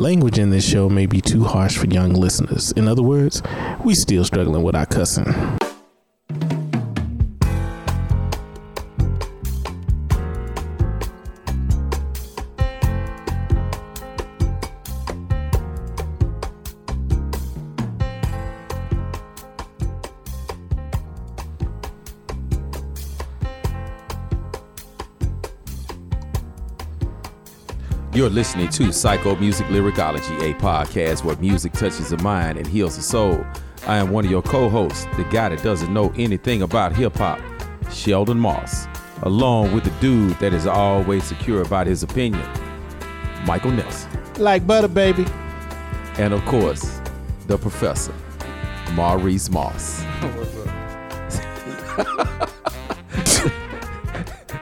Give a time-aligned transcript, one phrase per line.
[0.00, 2.72] Language in this show may be too harsh for young listeners.
[2.72, 3.42] In other words,
[3.84, 5.59] we still struggling with our cussing.
[28.30, 32.94] You're listening to Psycho Music Lyricology, a podcast where music touches the mind and heals
[32.94, 33.44] the soul.
[33.88, 37.16] I am one of your co hosts, the guy that doesn't know anything about hip
[37.16, 37.40] hop,
[37.90, 38.86] Sheldon Moss,
[39.22, 42.48] along with the dude that is always secure about his opinion,
[43.46, 44.08] Michael Nelson.
[44.38, 45.26] Like butter, baby.
[46.16, 47.00] And of course,
[47.48, 48.14] the professor,
[48.92, 50.04] Maurice Moss.
[50.04, 50.56] What's
[51.98, 52.48] up?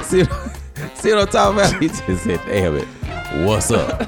[0.05, 0.25] see,
[0.95, 1.83] see what I'm talking about?
[1.83, 2.89] He just said, damn it.
[3.33, 4.01] What's up?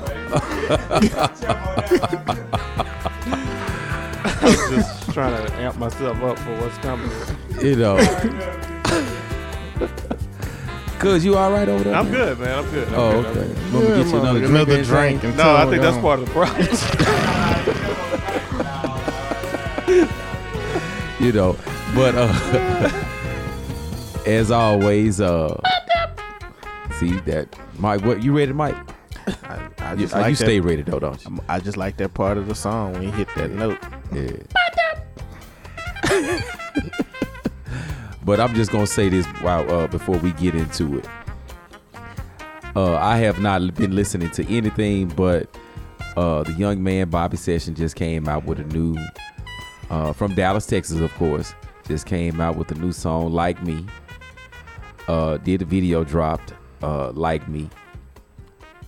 [4.42, 7.10] I'm just trying to amp myself up for what's coming.
[7.62, 7.98] You know.
[10.98, 11.94] Cuz you all right over there?
[11.94, 12.14] I'm man?
[12.14, 12.58] good, man.
[12.58, 12.88] I'm good.
[12.88, 13.26] I'm Oh, good.
[13.26, 13.46] I'm okay.
[13.54, 13.72] good.
[13.74, 14.50] Want me get you another drink?
[14.50, 15.20] Another or anything?
[15.20, 15.36] drink.
[15.36, 16.02] No, I think that's on.
[16.02, 16.66] part of the problem.
[21.20, 21.56] you know.
[21.94, 22.90] But uh
[24.26, 25.60] as always, uh
[26.98, 27.48] see that
[27.78, 28.76] Mike, what you ready, Mike?
[29.44, 31.38] I, I You, just uh, like you that- stay rated though, don't you?
[31.48, 33.78] I just like that part of the song when you hit that note.
[34.12, 34.32] Yeah.
[38.24, 41.08] but I'm just gonna say this while uh, before we get into it.
[42.76, 45.48] Uh, I have not been listening to anything, but
[46.16, 48.96] uh, the young man Bobby Session just came out with a new
[49.90, 51.54] uh, from Dallas, Texas, of course.
[51.88, 53.84] Just came out with a new song, "Like Me."
[55.08, 57.68] Uh, did a video dropped, uh, "Like Me."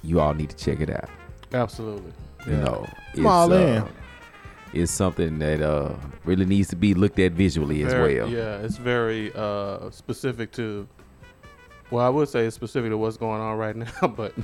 [0.03, 1.09] You all need to check it out.
[1.53, 2.13] Absolutely.
[2.47, 4.81] You know, Come on uh, in.
[4.81, 5.95] it's something that uh,
[6.25, 8.29] really needs to be looked at visually as well.
[8.29, 10.89] Yeah, it's very uh, specific to.
[11.91, 14.35] Well, I would say it's specific to what's going on right now, but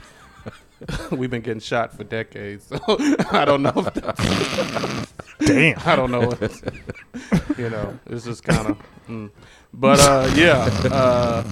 [1.11, 2.79] we've been getting shot for decades, so
[3.33, 3.73] I don't know.
[3.75, 5.79] If that's- Damn.
[5.87, 6.21] I don't know.
[6.29, 8.79] What, you know, it's just kind of.
[9.09, 9.31] Mm.
[9.73, 11.43] But uh, yeah, uh,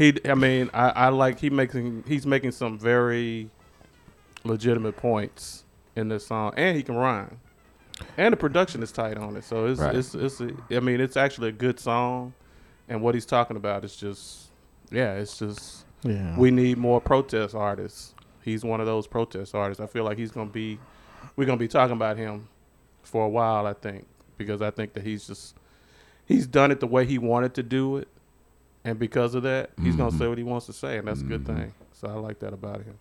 [0.00, 0.18] he.
[0.28, 3.50] I mean, I, I like he making he's making some very
[4.44, 5.64] legitimate points
[5.96, 7.38] in this song, and he can rhyme,
[8.16, 9.44] and the production is tight on it.
[9.44, 9.94] So it's Right.
[9.94, 10.40] it's it's.
[10.40, 12.32] A, I mean, it's actually a good song,
[12.88, 14.50] and what he's talking about is just,
[14.90, 16.36] yeah, it's just Yeah.
[16.38, 18.14] we need more protest artists.
[18.42, 19.80] He's one of those protest artists.
[19.82, 20.78] I feel like he's gonna be,
[21.36, 22.48] we're gonna be talking about him
[23.02, 23.66] for a while.
[23.66, 24.06] I think
[24.38, 25.54] because I think that he's just,
[26.24, 28.08] he's done it the way he wanted to do it,
[28.84, 30.18] and because of that, he's gonna Mhm.
[30.18, 31.56] say what he wants to say, and that's a good Mhm.
[31.56, 31.72] thing.
[31.92, 32.94] So I like that about him.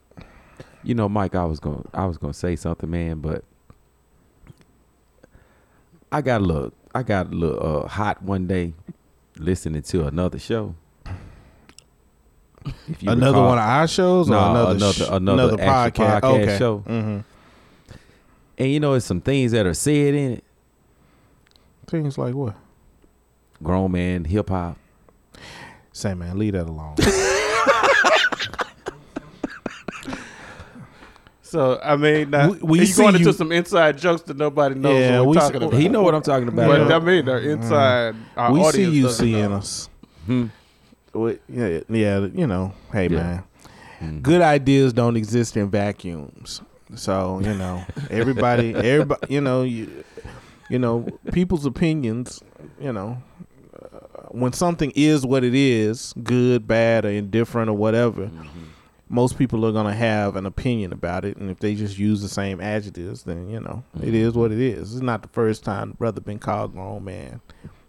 [0.83, 3.43] You know, Mike, I was going to I was going to say something, man, but
[6.11, 8.73] I got a little I got a little uh, hot one day
[9.37, 10.75] listening to another show.
[12.65, 16.05] If you Another recall- one of our shows or No, another another- sh- another actual
[16.05, 16.21] podcast?
[16.21, 16.57] podcast okay.
[16.57, 16.77] show.
[16.79, 17.19] hmm
[18.57, 20.43] and you know, it's some things that are said in it.
[21.87, 22.55] Things like what?
[23.63, 24.77] Grown man hip hop.
[25.99, 26.95] Say, man, leave that alone.
[31.41, 34.37] So I mean, now, We- we he's see going into you- some inside jokes that
[34.37, 35.79] nobody knows Yeah, what we're we talking see- about.
[35.79, 36.67] He know what I'm talking about.
[36.67, 36.95] but though.
[36.95, 38.15] I mean, the inside.
[38.37, 39.55] Our we see audience you doesn't seeing know.
[39.55, 39.89] us.
[40.27, 40.45] Hmm.
[41.15, 43.17] We- Yeah, yeah, you know, hey Yeah.
[43.17, 43.43] man,
[43.99, 44.21] Mhm.
[44.21, 46.61] good ideas don't exist in vacuums.
[46.93, 49.89] So you know, everybody, everybody, you know, you,
[50.69, 52.43] you know, people's opinions.
[52.79, 53.17] You know,
[54.29, 58.63] when something is what it is, good, bad, or indifferent, or whatever, Mm-hmm.
[59.09, 61.37] most people are gonna have an opinion about it.
[61.37, 64.13] And if they just use the same adjectives, then you know, it Mhm.
[64.13, 64.93] is what it is.
[64.93, 67.41] It's not the first time the brother been called grown man,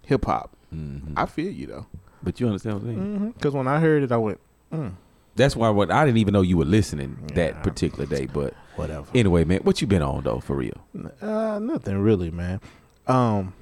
[0.06, 0.56] hip hop.
[0.74, 1.12] Mhm.
[1.16, 1.86] I feel you though.
[2.22, 3.32] But you understand what I'm saying?
[3.36, 4.40] Because when I heard it, I went,
[4.72, 4.92] mm,
[5.36, 7.34] That's why what I didn't even know you were listening Yeah.
[7.36, 8.26] that particular day.
[8.26, 9.06] But whatever.
[9.14, 10.74] anyway, man, what you been on though, for real?
[11.22, 12.60] Uh, nothing really, man.
[13.06, 13.52] Um,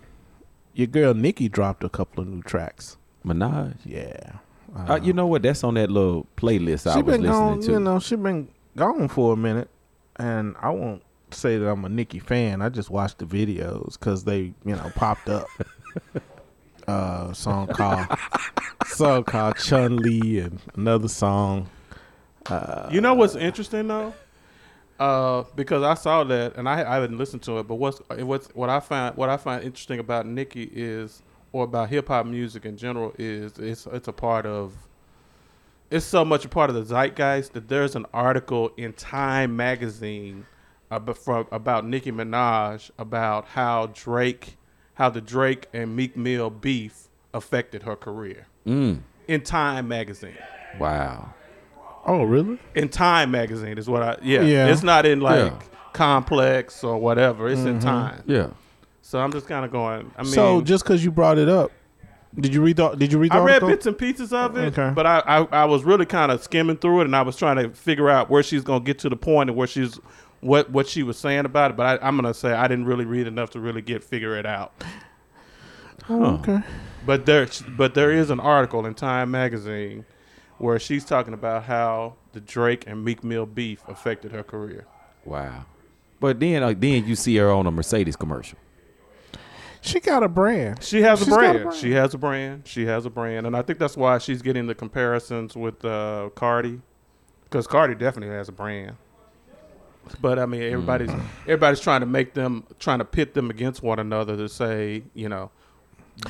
[0.75, 2.97] your girl Nicki dropped a couple of new tracks.
[3.25, 3.76] Minaj.
[3.85, 4.37] Yeah.
[4.76, 5.43] Uh, you know what?
[5.43, 7.61] That's on that little playlist I was been listening gone.
[7.62, 7.73] to.
[7.73, 9.69] You know, she been gone for a minute,
[10.17, 12.62] and I won't say that I'm a Nicki fan.
[12.62, 15.47] I just watched the videos because they, you know, popped up.
[16.87, 18.06] uh, song called
[18.87, 21.69] song called Chun Li and another song.
[22.47, 24.15] Uh, You know what's interesting though?
[24.98, 28.48] Uh, because I saw that and I I haven't listened to it, but what's what's
[28.48, 31.22] what I find what I find interesting about Nicki is
[31.52, 34.74] or about hip hop music in general is it's it's a part of
[35.90, 40.46] it's so much a part of the zeitgeist that there's an article in Time magazine
[40.90, 44.56] about, from, about Nicki Minaj about how Drake,
[44.94, 48.98] how the Drake and Meek Mill beef affected her career Mm.
[49.28, 50.36] in Time magazine.
[50.78, 51.32] Wow.
[52.06, 52.58] Oh, really?
[52.74, 54.40] In Time magazine is what I yeah.
[54.42, 54.66] Yeah.
[54.68, 55.58] It's not in like Yeah.
[55.92, 57.48] Complex or whatever.
[57.48, 57.68] It's Mm-hmm.
[57.68, 58.22] in Time.
[58.26, 58.48] Yeah.
[59.02, 60.10] So I'm just kind of going.
[60.16, 61.72] I mean, so just because you brought it up,
[62.38, 64.78] did you read the Did you read the I read bits and pieces of it,
[64.78, 64.92] Okay.
[64.94, 67.56] but I, I I was really kind of skimming through it, and I was trying
[67.56, 69.98] to figure out where she's gonna get to the point and where she's
[70.40, 71.76] what what she was saying about it.
[71.78, 74.44] But I, I'm gonna say I didn't really read enough to really get figure it
[74.46, 74.72] out.
[76.08, 76.60] Oh, okay.
[77.06, 80.04] But there but there is an article in Time magazine
[80.58, 84.87] where she's talking about how the Drake and Meek Mill beef affected her career.
[85.25, 85.64] Wow.
[86.20, 88.58] But then, uh, then you see her on a Mercedes commercial.
[89.81, 90.82] She got a brand.
[90.82, 91.62] She has a She's a brand.
[91.62, 91.76] brand.
[91.78, 92.66] She has a brand.
[92.66, 96.31] She has a brand, and I think that's why she's getting the comparisons with uh,
[96.34, 96.81] Cardi,
[97.44, 98.96] because Cardi definitely has a brand.
[100.20, 101.22] But I mean, everybody's Mm.
[101.43, 105.28] everybody's trying to make them trying to pit them against one another to say, you
[105.28, 105.50] know,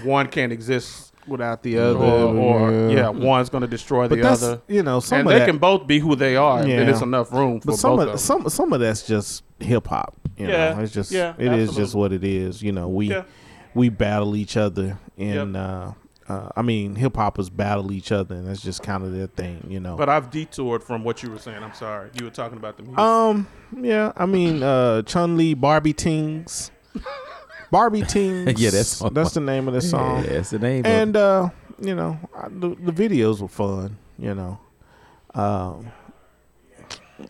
[0.03, 4.29] one can't exist, Without the other, or, or yeah, one's going to destroy But the
[4.29, 6.67] other, you know some and of they that, can both be who they are.
[6.67, 6.79] Yeah.
[6.81, 9.45] And there's enough room for but some both of of some some of that's just
[9.61, 10.15] hip hop.
[10.37, 12.63] You Yeah, know, it's just yeah, it is just what it is.
[12.63, 13.25] You know, we Yeah.
[13.75, 15.63] we battle each other, and Yep.
[15.63, 15.93] uh,
[16.33, 19.65] uh, I mean, hip hoppers battle each other, and that's just kind of their thing.
[19.69, 19.97] You know.
[19.97, 21.63] But I've detoured from what you were saying.
[21.63, 22.11] I'm sorry.
[22.19, 22.99] You were talking about the music.
[22.99, 23.47] Um,
[23.81, 26.71] yeah, I mean, uh, Chun Li, Barbie Tings,
[27.71, 28.47] Barbie Tings.
[28.61, 30.25] Yeah, that's- that's the name of the song.
[30.25, 30.85] Yeah, that's the name.
[30.87, 31.51] And uh,
[31.81, 33.97] you know, I, the, the videos were fun.
[34.19, 34.59] You know,
[35.35, 35.91] um,
[37.21, 37.25] I,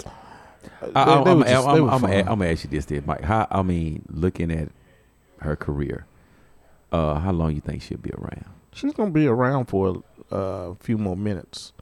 [0.86, 2.10] they- I, they I'm, were just- I'm, they were I'm, fun.
[2.12, 3.22] I'm gonna ask you this, then, Mike.
[3.22, 4.68] How I mean, looking at
[5.40, 6.06] her career,
[6.92, 8.44] uh, how long you think she'll be around?
[8.72, 11.72] she's gonna be around for uh, a few more minutes.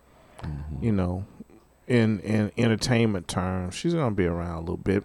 [0.43, 0.85] Mm-hmm.
[0.85, 1.25] You know,
[1.89, 5.05] in in entertainment terms, she's gonna be around a little bit.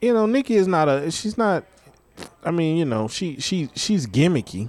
[0.00, 1.10] You know, Nicki is not a.
[1.10, 1.64] She's not.
[2.44, 4.68] I mean, you know, she she she's gimmicky.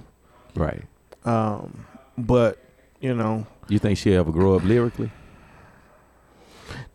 [0.54, 0.82] Right.
[1.24, 1.86] Um,
[2.16, 2.58] but
[3.00, 5.10] you know, You think she'll ever grow up lyrically?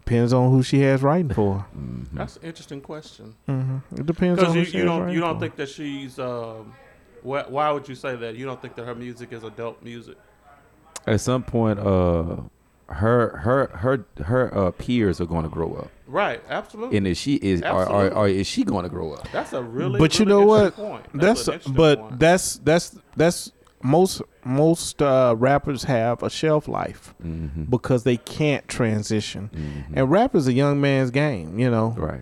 [0.04, 1.66] depends on who she has writing for.
[1.78, 2.18] Mm-hmm.
[2.18, 3.36] That's an interesting question.
[3.48, 4.00] Mm-hmm.
[4.00, 5.40] It depends Because on who you, she you don't writing you don't for.
[5.42, 6.74] think that she's um,
[7.22, 8.36] why, why would you say that?
[8.36, 10.18] You don't think that her music is adult music?
[11.06, 12.38] At some point, uh,
[12.92, 16.98] her her her her uh, peers are going to grow up, Right, absolutely.
[16.98, 19.28] and is she is or, or, or is she going to grow up?
[19.32, 20.76] that's a really but you really know what?
[20.76, 21.06] Point.
[21.14, 22.20] That's, an interesting but point.
[22.20, 23.52] that's that's that's
[23.84, 27.64] most most uh, rappers have a shelf life Mm-hmm.
[27.66, 29.50] because they can't transition.
[29.54, 29.94] Mm-hmm.
[29.98, 31.94] And rap is a young man's game, you know.
[31.98, 32.22] Right.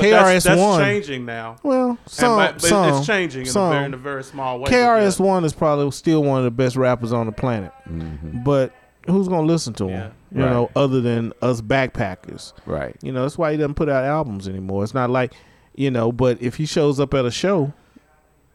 [0.00, 0.80] But that's, KRS that's One.
[0.80, 1.56] changing now.
[1.62, 3.72] Well, And some, but, but some, it's changing in a, some.
[3.72, 4.64] very, in a very small way.
[4.64, 5.20] but KRS.
[5.20, 7.72] One is probably still one of the best rappers on the planet.
[7.88, 8.42] Mm-hmm.
[8.44, 8.72] But
[9.06, 9.90] who's gonna listen to him?
[9.90, 10.10] Yeah.
[10.38, 10.50] You Right.
[10.52, 12.52] know, other than us backpackers.
[12.66, 12.94] Right.
[13.02, 14.84] You know, that's why he doesn't put out albums anymore.
[14.84, 15.32] It's not like,
[15.74, 17.72] you know, but if he shows up at a show,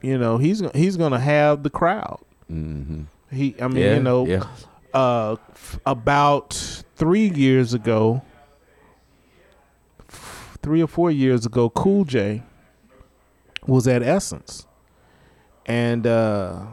[0.02, 2.20] you know, he's he's gonna have the crowd.
[2.50, 3.02] Mm-hmm.
[3.34, 3.94] He, I mean, yeah.
[3.94, 4.44] you know, Yeah.
[4.94, 6.54] uh, f- about
[6.94, 8.35] three years ago, f-
[10.66, 12.42] three or four years ago, Cool J
[13.68, 14.66] was at Essence,
[15.64, 16.64] and uh,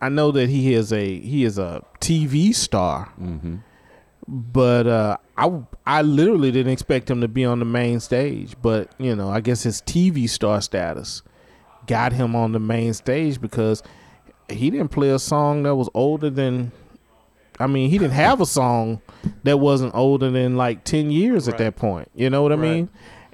[0.00, 3.56] I know that he is a he is a TV star, Mm-hmm.
[4.26, 8.90] but uh, I I literally didn't expect him to be on the main stage, but
[8.98, 11.20] you know, I guess his TV star status
[11.86, 13.82] got him on the main stage because
[14.48, 16.72] he didn't play a song that was older than
[17.60, 19.02] I mean, he didn't have a song
[19.42, 22.08] that wasn't older than like 10 years at that point.
[22.14, 22.60] You know what I Right.
[22.70, 22.88] mean?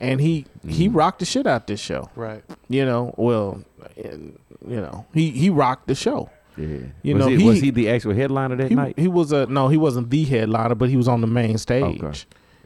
[0.05, 0.95] And he he Mhm.
[0.97, 2.09] rocked the shit out of this show.
[2.17, 2.43] Right.
[2.69, 3.63] You know, well,
[3.97, 6.31] and, you know, he he rocked the show.
[6.57, 6.67] Yeah.
[7.03, 8.99] You was know, he, he- was he the actual headliner that He, night?
[8.99, 12.03] he was a no, he wasn't the headliner, but he was on the main stage.
[12.03, 12.19] Okay.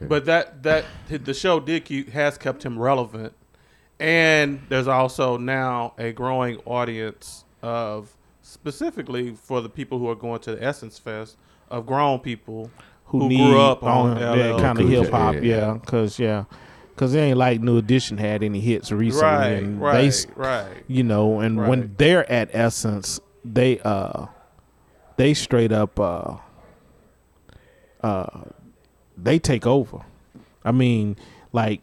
[0.07, 3.33] But that that the show did keep, has kept him relevant,
[3.99, 10.39] and there's also now a growing audience of specifically for the people who are going
[10.41, 11.37] to the Essence Fest
[11.69, 12.71] of grown people
[13.05, 15.41] Who, Who grew up on that LL kind of hip hop, yeah.
[15.41, 16.43] yeah, because yeah,
[16.99, 20.83] because it ain't like New Edition had any hits recently, right, and right, they right.
[20.89, 24.25] you know, and when they're at Essence, they uh
[25.15, 26.35] they straight up uh
[28.03, 28.41] uh
[29.17, 30.01] they take over.
[30.65, 31.15] I mean,
[31.53, 31.79] like,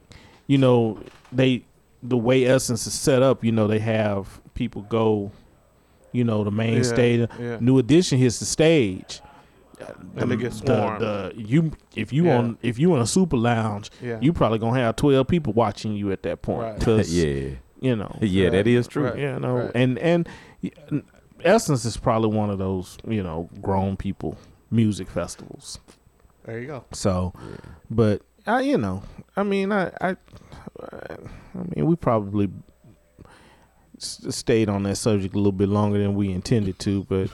[0.48, 1.00] you know,
[1.32, 1.64] they
[2.02, 5.32] the way Essence is set up, you know, they have people go,
[6.12, 7.28] you know, the main Yeah, stage.
[7.40, 7.56] yeah.
[7.58, 9.22] New Edition hits the stage.
[10.16, 11.00] And they um, get swarmed.
[11.02, 12.38] The, the, you if you Yeah.
[12.38, 14.18] on if you in a super lounge, Yeah.
[14.20, 16.62] you probably gonna have twelve people watching you at that point.
[16.62, 16.80] Right.
[16.80, 17.50] 'cause, yeah.
[17.80, 18.66] you know, Yeah, that Right.
[18.68, 19.04] is true.
[19.04, 19.18] Right.
[19.18, 19.70] you know, right.
[19.74, 20.28] and and
[21.44, 24.38] Essence is probably one of those you know grown people
[24.70, 25.78] music festivals.
[26.44, 26.84] There you go.
[26.92, 27.34] So,
[27.90, 29.02] but I, you know,
[29.36, 30.16] I mean, I, I,
[30.80, 31.16] I
[31.74, 32.48] mean, we probably
[33.98, 37.30] s- stayed on that subject a little bit longer than we intended to, but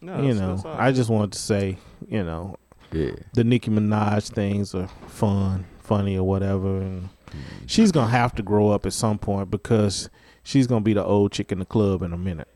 [0.00, 0.64] No, you know, that's.
[0.66, 1.76] I just wanted to say,
[2.08, 2.56] you know,
[2.92, 3.12] Yeah.
[3.34, 7.08] the Nicki Minaj things are fun, funny, or whatever, and
[7.66, 10.08] she's gonna have to grow up at some point because
[10.42, 12.48] she's gonna be the old chick in the club in a minute.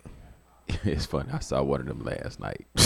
[0.84, 1.28] It's funny.
[1.32, 2.66] I saw one of them last night.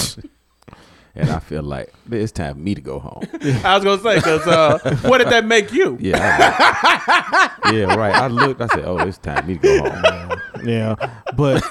[1.16, 3.22] and I feel like it's time for me to go home.
[3.64, 5.96] I was gonna say because uh, what did that make you?
[6.00, 6.18] Yeah.
[6.20, 8.14] I- yeah, right.
[8.14, 10.40] I looked, I said, Oh, it's time for me to go home.
[10.64, 10.94] Yeah,
[11.36, 11.62] but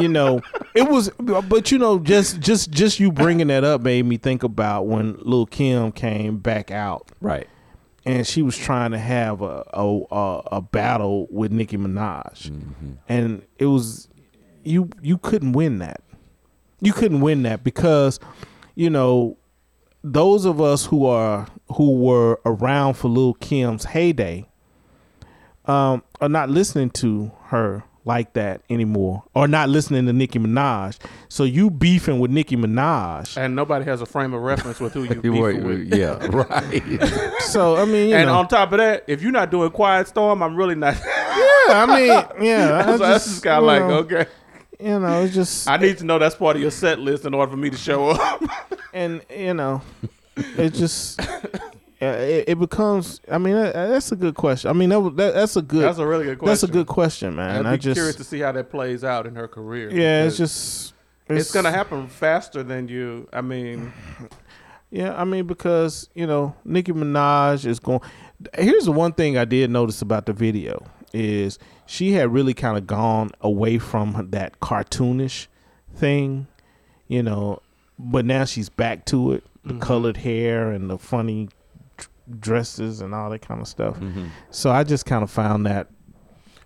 [0.00, 0.40] you know,
[0.74, 1.10] it was.
[1.18, 5.16] But you know, just just just you bringing that up made me think about when
[5.20, 7.46] Lil Kim came back out Right.
[8.04, 12.50] and she was trying to have a a, a, a battle with Nicki Minaj,
[13.08, 14.08] and it was
[14.64, 16.00] you you couldn't win that.
[16.82, 18.20] You couldn't win that because
[18.74, 19.38] you know
[20.04, 21.46] those of us who are
[21.76, 24.46] who were around for Lil Kim's heyday
[25.66, 30.98] um, are not listening to her like that anymore, or not listening to Nicki Minaj.
[31.28, 33.36] So you beefing with Nicki Minaj.
[33.36, 35.94] And nobody has a frame of reference with who you You were- beefing with.
[35.94, 37.32] yeah, right.
[37.42, 40.08] So I mean, you And know, on top of that, if you're not doing Quiet
[40.08, 40.94] Storm, I'm really not.
[40.96, 41.04] yeah,
[41.68, 44.26] I mean, yeah, I so that's just kind of like, know, okay,
[44.82, 47.34] you know, it's just I need to know that's part of your set list in
[47.34, 48.42] order for me to show up.
[48.92, 49.82] and you know,
[50.36, 51.40] it just uh,
[52.00, 53.20] it, it becomes.
[53.30, 54.70] I mean, that, that's a good question.
[54.70, 55.82] I mean, that, that that's a good.
[55.82, 56.50] that's a really good question.
[56.50, 57.66] That's a good question, man.
[57.66, 59.90] I'd I just curious to see how that plays out in her career.
[59.90, 60.94] yeah, it's just
[61.28, 63.28] it's, gonna happen faster than you.
[63.32, 63.92] I mean,
[64.92, 68.00] Yeah, I mean because you know Nicki Minaj is going.
[68.54, 72.76] Here's the one thing I did notice about the video is she had really kind
[72.78, 75.46] of gone away from that cartoonish
[75.94, 76.46] thing,
[77.08, 77.60] you know,
[77.98, 79.44] but now she's back to it.
[79.64, 81.48] The colored hair and the funny
[82.40, 83.96] dresses and all that kind of stuff.
[84.50, 85.88] So I just kind of found that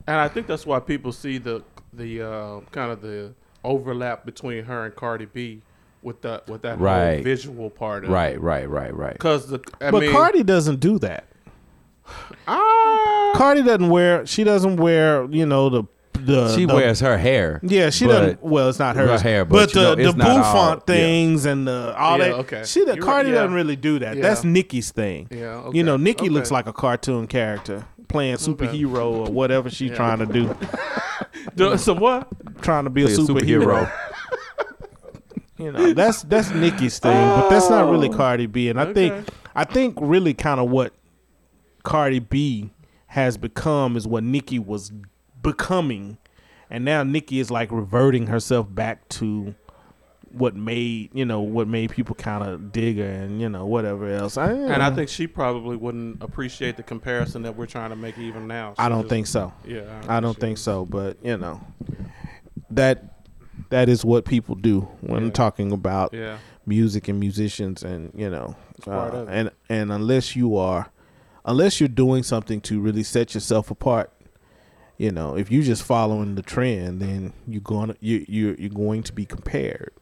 [0.07, 1.63] and I think that's why people see the
[1.93, 3.35] the uh, kind of the
[3.65, 5.63] overlap between her and Cardi B
[6.03, 7.25] with that with that whole Right.
[7.25, 8.05] visual part.
[8.05, 9.13] Of right, right, right, right.
[9.15, 11.25] Because the I but mean, Cardi doesn't do that.
[12.47, 14.27] Ah, Cardi doesn't wear.
[14.27, 15.27] She doesn't wear.
[15.31, 16.55] You know the the.
[16.55, 17.61] She the- wears her hair.
[17.63, 18.43] Yeah, she but- doesn't.
[18.43, 19.21] Well, it's not hers.
[19.23, 20.95] Her hair, but, but you know, the the it's all- bouffant yeah.
[20.95, 22.35] things and the all Yeah, that.
[22.41, 22.63] okay.
[22.65, 23.35] She the You're Cardi yeah.
[23.37, 24.17] doesn't really do that.
[24.17, 24.23] Yeah.
[24.23, 25.29] That's Nicki's thing.
[25.31, 26.31] Yeah, You know, okay, Nicki okay.
[26.31, 29.97] looks like a cartoon character playing superhero or whatever she's Yeah.
[29.97, 30.55] trying to do.
[31.57, 32.29] Do- so what?
[32.63, 33.87] trying to be a Be a superhero.
[33.89, 33.93] superhero.
[35.59, 38.69] you know, that's that's Nicki's thing, but that's not really Cardi B.
[38.69, 40.93] And I think I think really kind of what
[41.87, 42.71] Cardi B
[43.07, 44.91] has become is what Nicki was
[45.41, 46.19] becoming,
[46.69, 49.55] and now Nicki is like reverting herself back to
[50.33, 54.09] what made you know what made people kind of dig her and you know whatever
[54.09, 54.37] else.
[54.37, 58.19] I, And I think she probably wouldn't appreciate the comparison that we're trying to make
[58.19, 58.75] even now.
[58.79, 59.53] I don't just- think so.
[59.65, 61.61] Yeah, I don't think so, but you know
[62.71, 63.23] that
[63.71, 65.31] that is what people do when Yeah.
[65.31, 68.57] talking about Yeah, music and musicians and you know
[68.89, 70.91] uh, and and unless you are
[71.47, 74.13] unless you're doing something to really set yourself apart
[74.99, 78.69] you know if you're just following the trend then you're going to you you you're
[78.69, 79.93] going to be compared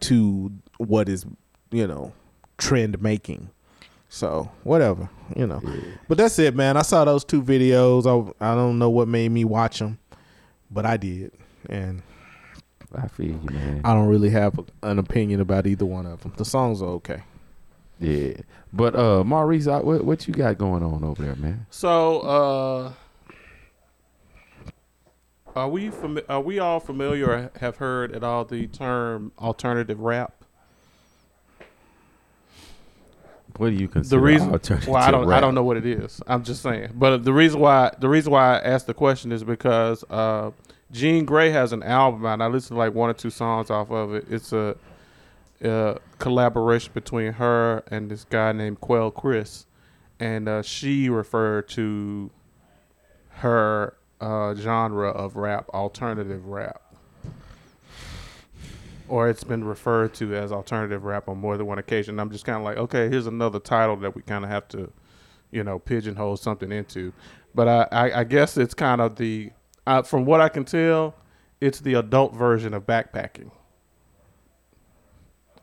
[0.00, 1.24] to what is
[1.70, 2.12] you know
[2.58, 3.50] trend making.
[4.08, 5.60] So whatever you know.
[6.08, 6.76] But that's it man.
[6.76, 8.06] I saw those two videos.
[8.06, 9.98] I, I don't know what made me watch them
[10.70, 11.32] but i did.
[11.68, 12.02] And
[12.94, 13.80] I feel you, man.
[13.84, 17.22] i don't really have an opinion about either one of them the songs are okay
[17.98, 18.34] yeah.
[18.72, 21.66] But uh Maurice, I, what what you got going on over there, man?
[21.70, 22.92] So, uh,
[25.56, 30.00] are we fami- are we all familiar or have heard at all the term alternative
[30.00, 30.44] rap?
[33.56, 35.86] What do you consider The reason, alternative well, I don't, I don't know what it
[35.86, 36.20] is.
[36.26, 36.90] I'm just saying.
[36.94, 40.50] But the reason why, the reason why I asked the question is because uh,
[40.90, 42.34] Jean Grae has an album out.
[42.34, 44.26] and I listened to like one or two songs off of it.
[44.28, 44.76] It's a,
[45.64, 49.66] a collaboration between her and this guy named Quelle Chris,
[50.20, 52.30] and uh, she referred to
[53.28, 56.80] her uh, genre of rap alternative rap.
[59.08, 62.18] Or it's been referred to as alternative rap on more than one occasion.
[62.18, 64.90] I'm just kind of like, okay, here's another title that we kind of have to,
[65.50, 67.12] you know, pigeonhole something into.
[67.54, 69.50] But I, I, I guess it's kind of the,
[69.86, 71.14] uh, from what I can tell,
[71.60, 73.50] it's the adult version of backpacking.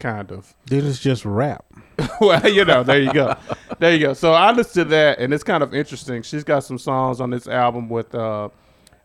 [0.01, 0.55] Kind of.
[0.65, 1.63] then it's just rap
[2.21, 3.35] well, you know, there you go.
[3.79, 4.13] There you go.
[4.13, 6.23] So I listened to that, and it's kind of interesting.
[6.23, 8.49] She's got some songs on this album with, uh,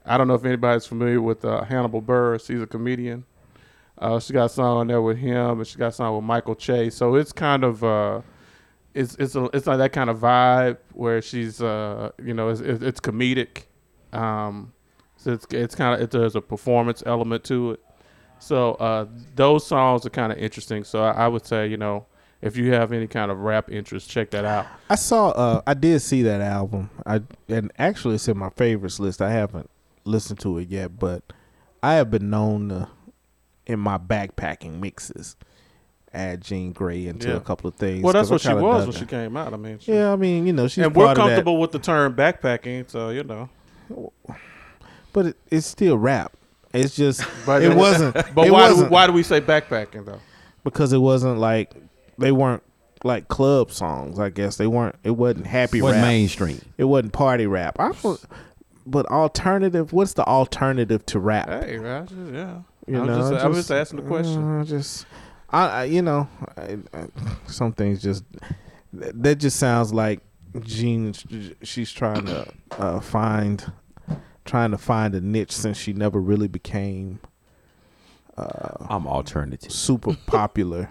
[0.05, 2.49] I don't know if anybody's familiar with uh, Hannibal Buress.
[2.49, 3.25] He's a comedian.
[3.99, 6.25] Uh, she got a song on there with him, and she got a song with
[6.25, 6.95] Michael Chase.
[6.95, 8.23] So it's kind of, uh,
[8.95, 12.61] it's it's a, it's like that kind of vibe where she's uh you know it's
[12.61, 13.65] it's, it's comedic,
[14.15, 14.73] um,
[15.17, 17.81] so it's it's kind of it, there's a performance element to it.
[18.39, 20.85] So uh, those songs are kind of interesting.
[20.85, 22.07] So I, I would say you know
[22.43, 24.67] if you have any kind of rap interest, check that out.
[24.91, 25.31] I saw.
[25.31, 26.91] Uh, I did see that album.
[27.05, 29.23] I and actually it's in my favorites list.
[29.23, 29.71] I haven't
[30.05, 31.23] listened to it yet, but
[31.83, 32.89] I have been known to,
[33.67, 35.35] in my backpacking mixes,
[36.13, 37.37] add Jean Grae into Yeah.
[37.37, 38.03] a couple of things.
[38.03, 39.53] Well, that's what she was when she came out.
[39.53, 42.15] I mean, she, Yeah, I mean, you know, she's and we're comfortable with the term
[42.15, 43.49] backpacking, so you know.
[45.13, 46.37] but it, it's still rap.
[46.77, 48.15] It's just But it wasn't.
[48.35, 50.21] But it why do, wasn't why do we say backpacking though?
[50.65, 51.73] because it wasn't like
[52.19, 52.63] they weren't
[53.05, 54.19] like club songs.
[54.19, 54.97] I guess they weren't.
[55.05, 56.03] It wasn't happy What rap.
[56.03, 56.61] mainstream?
[56.79, 57.77] It wasn't party rap.
[57.79, 58.27] I was,
[58.87, 59.93] but alternative.
[59.93, 61.49] What's the alternative to rap?
[61.49, 62.59] Hey, I just, yeah.
[62.87, 64.61] You I'm, know, just, I'm just asking the question.
[64.61, 65.07] uh, just,
[65.51, 67.07] I, I you know, I, I,
[67.47, 68.25] some things just
[68.93, 70.21] that that just sounds like
[70.61, 71.15] Jean.
[71.63, 73.71] She's trying to uh, find,
[74.47, 77.21] trying to find a niche since she never really became
[78.37, 79.73] uh, I'm alternative.
[79.73, 80.91] super popular.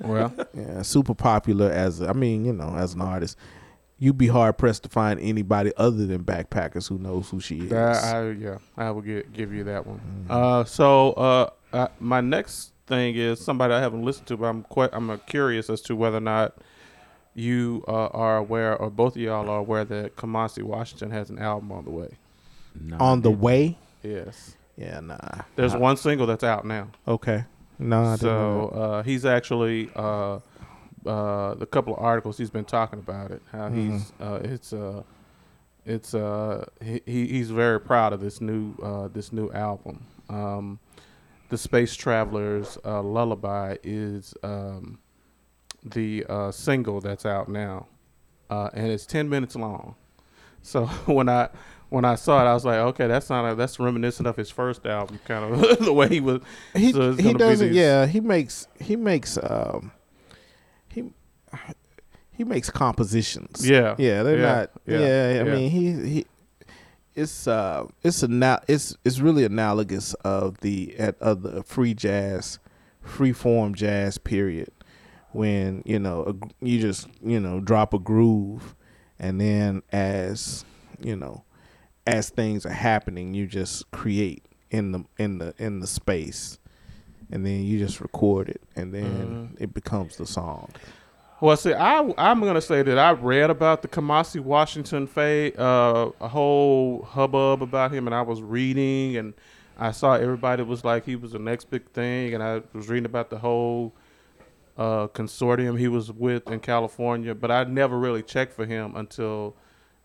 [0.00, 3.36] Well, yeah, super popular as I mean, you know, as an artist.
[4.02, 7.68] You'd be hard pressed to find anybody other than backpackers who knows who she is.
[7.68, 9.98] that, I, yeah, I will give, give you that one.
[9.98, 10.30] Mm-hmm.
[10.30, 14.62] Uh, so uh, uh, my next thing is somebody I haven't listened to, but I'm
[14.62, 16.56] quite I'm uh, curious as to whether or not
[17.34, 21.38] you uh, are aware, or both of y'all are aware that Kamasi Washington has an
[21.38, 22.16] album on the way.
[22.78, 23.78] No, On the way?
[24.02, 25.18] Yes, Yeah, nah.
[25.56, 26.88] there's one single that's out now.
[27.06, 27.44] Okay.
[27.78, 30.38] No, I didn't know so uh, he's actually uh,
[31.06, 33.42] uh, the couple of articles he's been talking about it.
[33.52, 35.02] How he's uh, it's uh,
[35.86, 40.04] it's uh, he, he- he's very proud of this new uh, this new album.
[40.28, 40.78] Um,
[41.48, 44.98] the Space Travelers uh, Lullaby is um,
[45.82, 47.86] the uh, single that's out now,
[48.50, 49.94] uh, and it's ten minutes long.
[50.62, 51.48] So when I
[51.90, 54.86] when I saw it, I was like, okay, that sounded that's reminiscent of his first
[54.86, 56.40] album, kind of the way he was.
[56.74, 59.92] he so he doesn't yeah he makes he makes um
[60.88, 61.12] he
[62.32, 63.94] he makes compositions Yeah.
[63.98, 64.54] yeah they're Yeah.
[64.54, 64.98] not Yeah.
[65.34, 66.26] yeah, i mean he he
[67.14, 72.58] it's uh it's ana- it's it's really analogous of the at of the free jazz
[73.02, 74.70] free form jazz period
[75.32, 78.74] when you know a, you just you know drop a groove
[79.18, 80.64] and then as
[81.00, 81.42] you know
[82.10, 86.58] as things are happening you just create in the in the in the space.
[87.32, 90.70] And then you just record it and then it becomes the song.
[91.40, 96.10] Well, see, I I'm gonna say that I read about the Kamasi Washington fade, uh,
[96.20, 99.32] a whole hubbub about him, and I was reading, and
[99.78, 103.06] I saw everybody was like he was the next big thing, and I was reading
[103.06, 103.94] about the whole
[104.76, 109.56] uh, consortium he was with in California, but I never really checked for him until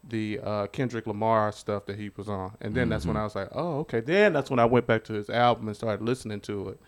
[0.07, 3.35] the uh, Kendrick Lamar stuff that he was on, and then that's when I was
[3.35, 3.99] like, oh, okay.
[3.99, 6.79] Then that's when I went back to his album and started listening to it,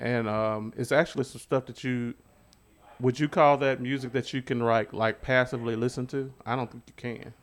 [0.00, 2.14] and um, it's actually some stuff that you
[3.00, 6.32] would you call that music that you can like like passively listen to?
[6.44, 7.34] I don't think you can.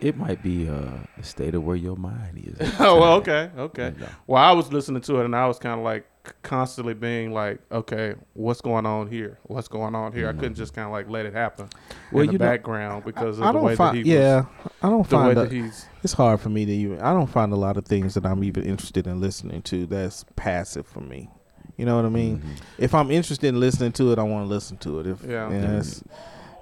[0.00, 2.74] It might be uh, the state of where your mind is.
[2.80, 3.92] oh, well, okay, okay.
[4.26, 6.06] Well, I was listening to it and I was kind of like
[6.42, 9.38] constantly being like, okay, what's going on here?
[9.44, 10.28] What's going on here?
[10.28, 11.68] I couldn't just kind of like let it happen
[12.12, 14.72] Well, in the know- background because of I the way find that he yeah was.
[14.82, 17.52] I don't find that that he's it's hard for me to even I don't find
[17.52, 21.28] a lot of things that I'm even interested in listening to that's passive for me.
[21.76, 22.38] You know what I mean?
[22.38, 22.52] Mm-hmm.
[22.78, 25.06] If I'm interested in listening to it, I want to listen to it.
[25.06, 25.50] If Yeah.
[25.52, 26.02] it's-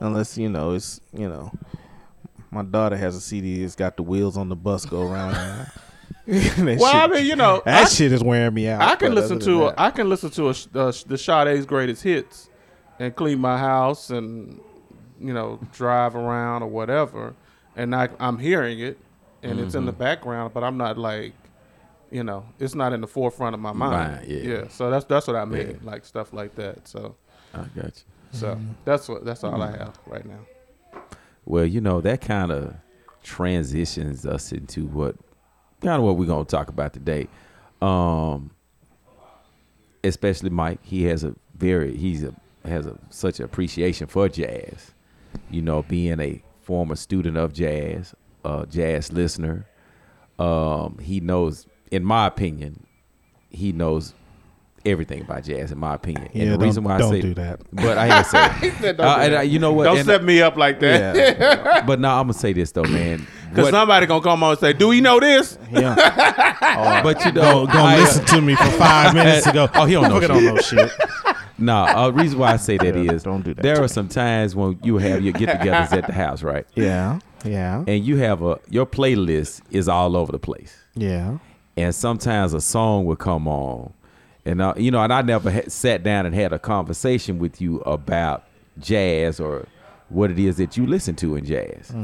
[0.01, 1.51] unless you know it's you know
[2.51, 3.63] my daughter has a CD.
[3.65, 5.35] It's got the wheels on the bus go around.
[6.79, 8.83] Well, I mean, you know, that I, shit is wearing me out.
[8.83, 12.51] I can listen to a, I can listen to a, uh, the Sade's greatest hits
[12.99, 14.61] and clean my house and
[15.21, 17.35] you know drive around or whatever,
[17.77, 18.99] and I, I'm hearing it
[19.43, 21.33] and it's in the background, but I'm not like
[22.11, 24.17] you know it's not in the forefront of my mind.
[24.17, 24.69] Mind, yeah.
[24.69, 25.77] So that's that's what I mean, Yeah.
[25.83, 26.87] like stuff like that.
[26.89, 27.17] So
[27.55, 27.93] I got you.
[28.33, 28.73] so Mm-hmm.
[28.85, 30.41] that's what that's all I have right now.
[31.47, 32.75] Well, you know that kind of
[33.23, 35.17] transitions us into what
[35.81, 37.29] kind of what we're gonna talk about today.
[37.81, 38.51] Um,
[40.05, 44.93] especially Mike, he has a very he's a has a such appreciation for jazz.
[45.51, 48.15] You know, being a former student of jazz,
[48.45, 49.67] a jazz listener,
[50.39, 51.67] um, he knows.
[51.91, 52.87] In my opinion,
[53.51, 54.13] he knows
[54.91, 55.71] everything about jazz.
[55.73, 57.61] In my opinion, and yeah, the reason why don't I say, do that.
[57.73, 58.71] but I ain't gonna say.
[58.81, 59.85] said, Uh, do and, that." uh, you know what?
[59.85, 61.17] Don't And- set me up like that.
[61.17, 63.27] Yeah, but now I'm gonna say this though, man.
[63.49, 67.01] Because What- somebody gonna come on and say, "Do we know this?" yeah.
[67.03, 69.69] but you Go, know, go I- listen to me for five minutes ago.
[69.75, 70.29] Oh, he don't know shit.
[70.29, 70.93] don't know shit.
[71.61, 73.89] No, uh, reason why I say that Yeah, is don't do that there are me.
[73.89, 76.65] some times when you have your get-togethers at the house, right?
[76.77, 81.39] Yeah, yeah, And you have a your playlist is all over the place, yeah.
[81.77, 83.93] and sometimes a song will come on,
[84.49, 87.61] and uh, you know, and I never ha- sat down and had a conversation with
[87.61, 88.45] you about
[88.79, 89.69] jazz or
[90.09, 91.95] what it is that you listen to in jazz.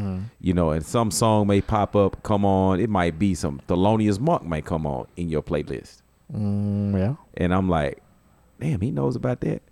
[0.43, 2.81] You know, and some song may pop up, come on.
[2.81, 6.03] It might be some Thelonious Monk might come on in your playlist.
[6.35, 7.15] Mm, yeah.
[7.35, 8.03] and I'm like,
[8.61, 9.63] damn, he knows about that.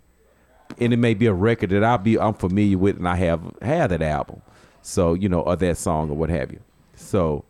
[0.79, 3.41] And it may be a record that I'll be I'm familiar with, and I have
[3.61, 4.41] had that album,
[4.81, 6.59] so you know, or that song or what have you.
[6.95, 7.45] So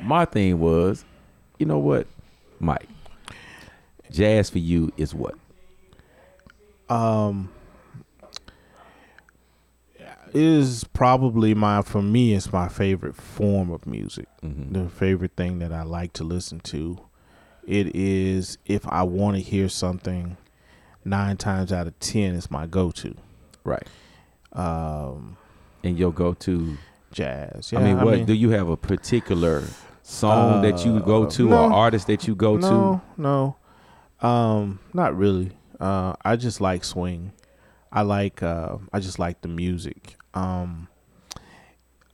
[0.00, 1.04] my thing was,
[1.58, 2.06] you know what,
[2.60, 2.88] Mike,
[4.10, 5.34] jazz for you is what?
[6.88, 7.50] Um,
[10.34, 14.26] is probably my for me it's my favorite form of music.
[14.44, 14.72] Mhm.
[14.72, 16.98] The favorite thing that I like to listen to.
[17.66, 20.36] It is if I want to hear something.
[21.04, 23.14] Nine times out of ten, it's my go-to.
[23.64, 23.86] Right.
[24.52, 25.36] Um,
[25.84, 26.76] And your go to.
[27.10, 27.72] jazz.
[27.74, 29.62] I mean, Yeah, what do you have a particular
[30.02, 31.56] song that you go Uh, to no.
[31.64, 32.70] or artist that you go to?
[32.70, 33.56] no, no,
[34.20, 35.52] um, not really.
[35.80, 37.32] Uh, I just like swing.
[37.92, 38.42] I like.
[38.42, 40.16] Uh, I just like the music.
[40.34, 40.88] Um,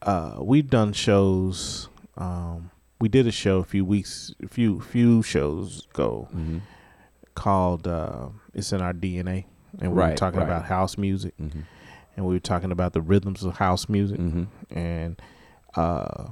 [0.03, 1.89] uh, we've done shows.
[2.17, 6.37] Um, we did a show a few weeks, a few few shows ago to?
[6.37, 6.59] hmm
[7.35, 9.47] called uh, "It's in Our DNA,"
[9.81, 10.47] and we were talking right.
[10.47, 11.63] about house music, hmm
[12.17, 15.21] and we were talking about the rhythms of house music hmm and
[15.75, 16.29] uh,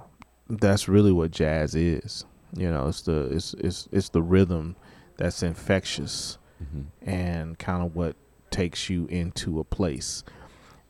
[0.48, 2.24] that's really what jazz is.
[2.56, 4.76] You know, it's the it's it's it's the rhythm
[5.16, 8.14] that's infectious hmm and kind of what
[8.50, 10.22] takes you into a place.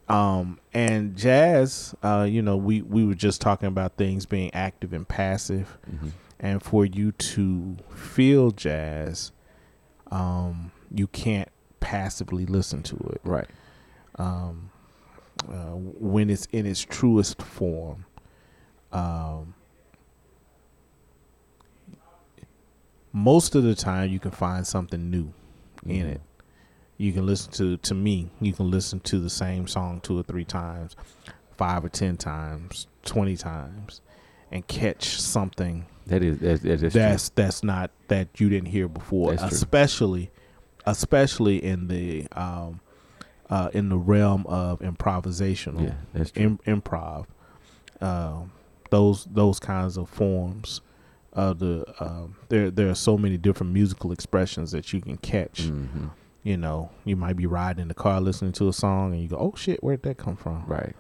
[0.09, 4.93] Um, and jazz, uh, you know, we we were just talking about things being active
[4.93, 6.09] and passive, hmm
[6.41, 9.31] and for you to feel jazz,
[10.11, 11.49] um, you can't
[11.81, 13.47] passively listen to it Right.
[14.19, 14.71] um,
[15.49, 18.07] uh, when it's in its truest form.
[18.93, 19.55] Um,
[23.13, 25.33] most of the time, you can find something new
[25.85, 26.11] in Mhm.
[26.13, 26.21] it.
[26.99, 30.23] You can listen to, to me, you can listen to the same song two or
[30.23, 30.95] three times,
[31.57, 34.01] five or ten times, twenty times,
[34.51, 38.89] and catch something That is that, that is that's that's not that you didn't hear
[38.89, 39.57] before, That's true.
[39.57, 40.31] especially
[40.87, 42.81] especially in the um,
[43.51, 45.83] uh, in the realm of improvisational.
[45.85, 46.59] Yeah, that's true.
[46.67, 47.27] im- improv.
[48.01, 48.53] Um
[48.91, 50.81] those those kinds of forms
[51.33, 55.63] of the um, there there are so many different musical expressions that you can catch.
[55.65, 56.07] hmm
[56.43, 59.29] You know, you might be riding in the car listening to a song and you
[59.29, 60.95] go, "Oh shit, where'd that come from?" Right.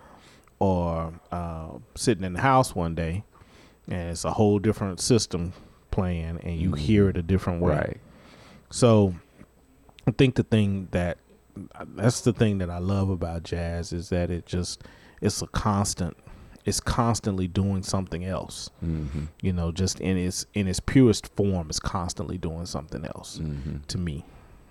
[0.59, 3.25] or uh, sitting in the house one day
[3.89, 5.53] and it's a whole different system
[5.91, 7.75] playing and you hear it a different way.
[7.75, 8.01] Right.
[8.71, 9.15] So
[10.07, 11.19] I think the thing that
[11.89, 14.83] that's the thing that I love about jazz is that it just
[15.21, 16.17] it's a constant
[16.65, 18.71] it's constantly doing something else.
[18.81, 23.39] hmm You know, just in its in its purest form it's constantly doing something else
[23.39, 24.25] hmm to me.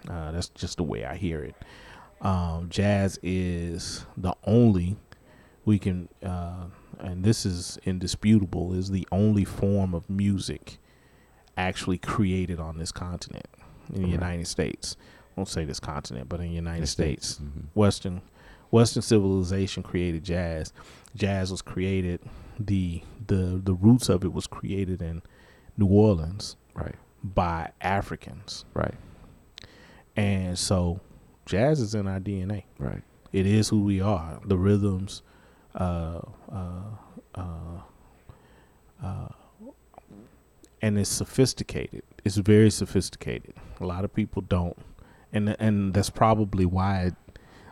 [0.10, 1.56] Uh, that's just the way I hear it.
[2.22, 4.96] Um, jazz is the only
[5.66, 6.66] we can, uh,
[7.00, 10.78] and this is indisputable, is the only form of music
[11.58, 13.46] actually created on this continent
[13.94, 14.12] in the Right.
[14.12, 14.96] United States.
[15.00, 18.22] I won't say this continent, but in the United States, hmm Western
[18.72, 20.74] Western civilization created jazz.
[21.16, 22.20] Jazz was created
[22.60, 25.22] the the the roots of it was created in
[25.78, 26.96] New Orleans Right.
[27.24, 28.66] by Africans.
[28.74, 28.96] Right.
[30.16, 31.00] And so
[31.46, 32.64] jazz is in our DNA.
[32.80, 33.04] Right.
[33.34, 34.40] It is who we are.
[34.46, 35.22] The rhythms,
[35.76, 36.20] uh,
[36.52, 36.82] uh,
[37.36, 37.80] uh,
[39.04, 39.28] uh,
[40.82, 42.04] and it's sophisticated.
[42.26, 43.54] It's very sophisticated.
[43.80, 44.78] A lot of people don't,
[45.32, 47.12] and and that's probably why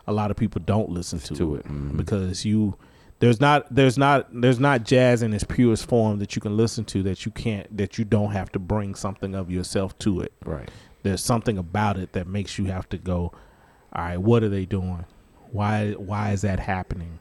[0.10, 1.95] a lot of people don't listen to, To it, mhm.
[1.95, 2.76] because you
[3.19, 6.84] there's not there's not there's not jazz in its purest form that you can listen
[6.86, 10.34] to that you can't that you don't have to bring something of yourself to it.
[10.43, 10.69] Right.
[11.04, 13.32] there's something about it that makes you have to go
[13.93, 15.06] all right what are they doing?
[15.52, 17.19] Why why is that happening?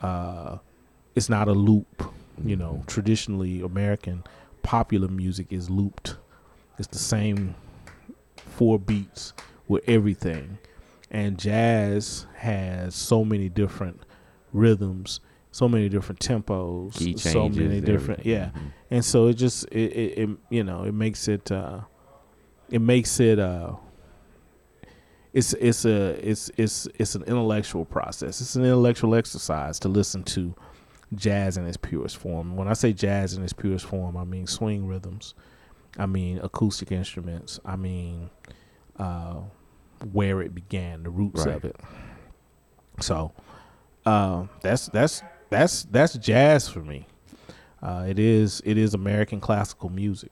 [0.00, 0.58] Uh
[1.14, 2.12] it's not a loop
[2.44, 2.82] you know.
[2.86, 4.24] Traditionally american
[4.62, 6.16] popular music is looped.
[6.78, 7.54] It's the same
[8.36, 9.32] four beats
[9.68, 10.58] with everything
[11.12, 14.02] and jazz has so many different
[14.52, 15.20] rhythms
[15.52, 18.32] so many different tempos Key so many different everything.
[18.32, 18.46] yeah.
[18.56, 18.72] Mhm.
[18.90, 21.80] and so it just it, it, it you know it makes it uh
[22.70, 23.74] it makes it uh
[25.32, 28.40] it's it's a it's it's it's an intellectual process.
[28.42, 30.54] It's an intellectual exercise to listen to
[31.14, 32.56] jazz in its purest form.
[32.56, 35.34] When i say jazz in its purest form i mean swing rhythms.
[35.98, 37.60] I mean acoustic instruments.
[37.64, 38.30] I mean
[38.98, 39.40] uh
[40.12, 41.56] where it began, the roots Right.
[41.56, 41.76] of it.
[43.00, 43.32] So
[44.06, 47.06] um, that's that's that's that's jazz for me.
[47.82, 50.30] Uh, it is it is American classical music,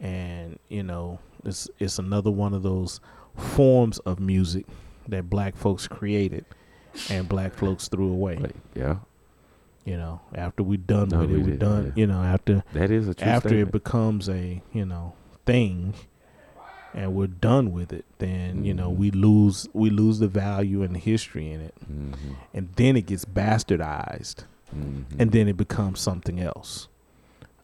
[0.00, 3.00] and you know it's it's another one of those
[3.36, 4.66] forms of music
[5.08, 6.44] that black folks created
[7.10, 8.36] and black folks threw away.
[8.36, 8.96] Like, yeah,
[9.86, 11.86] You know, after we done Done with it, we're done.
[11.86, 11.92] yeah.
[11.96, 13.68] You know, after that is a true after statement.
[13.68, 15.14] it becomes a you know
[15.46, 15.94] thing
[16.94, 18.96] and we're done with it then you know Mhm.
[18.96, 22.34] we lose we lose the value and the history in it Mhm.
[22.54, 24.44] and then it gets bastardized
[24.76, 25.04] Mhm.
[25.18, 26.88] and then it becomes something else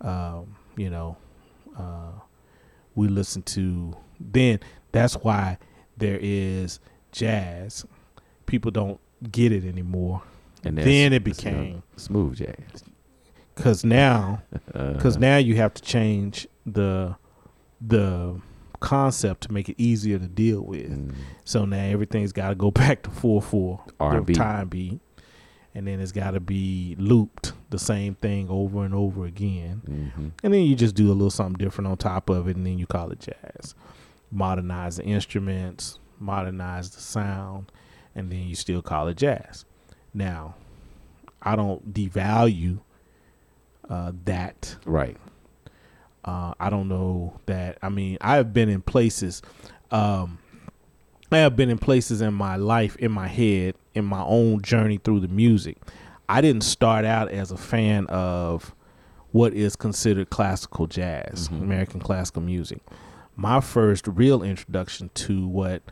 [0.00, 1.16] um, you know
[1.76, 2.12] uh,
[2.94, 4.58] we listen to then
[4.92, 5.58] that's why
[5.96, 6.80] there is
[7.12, 7.84] jazz
[8.46, 8.98] people don't
[9.32, 10.22] get it anymore
[10.64, 12.82] and then it became smooth jazz.
[13.54, 14.42] because now
[14.74, 17.16] Uh, because now you have to change the
[17.80, 18.34] the
[18.80, 20.90] concept to make it easier to deal with.
[20.90, 21.14] mm,
[21.44, 24.32] So now everything's got to go back to four four R&B.
[24.34, 25.00] time beat,
[25.74, 30.30] and then it's got to be looped the same thing over and over again, mhm.
[30.42, 32.78] and then you just do a little something different on top of it, and then
[32.78, 33.74] you call it jazz.
[34.30, 37.70] Modernize the instruments, modernize the sound,
[38.14, 39.64] and then you still call it jazz.
[40.14, 40.54] Now,
[41.42, 42.80] I don't devalue
[43.88, 45.16] uh, that Right.
[46.24, 47.78] Uh, I don't know that.
[47.82, 49.42] I mean, I have been in places.
[49.90, 50.38] Um,
[51.30, 54.98] I have been in places in my life, in my head, in my own journey
[55.02, 55.76] through the music.
[56.28, 58.74] I didn't start out as a fan of
[59.32, 61.62] what is considered classical jazz, Mhm.
[61.62, 62.80] American classical music.
[63.36, 65.82] My first real introduction to what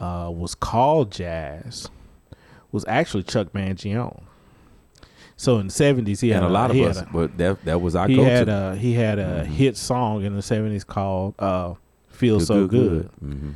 [0.00, 1.88] uh, was called jazz
[2.72, 4.22] was actually Chuck Mangione.
[5.36, 7.80] So in the seventies, he had and a lot of us, a- but that that
[7.80, 8.30] was our he go-to.
[8.30, 9.46] had a he had a Mhm.
[9.46, 11.74] hit song in the seventies called uh,
[12.08, 13.54] "Feel Good, So Good." Mhm.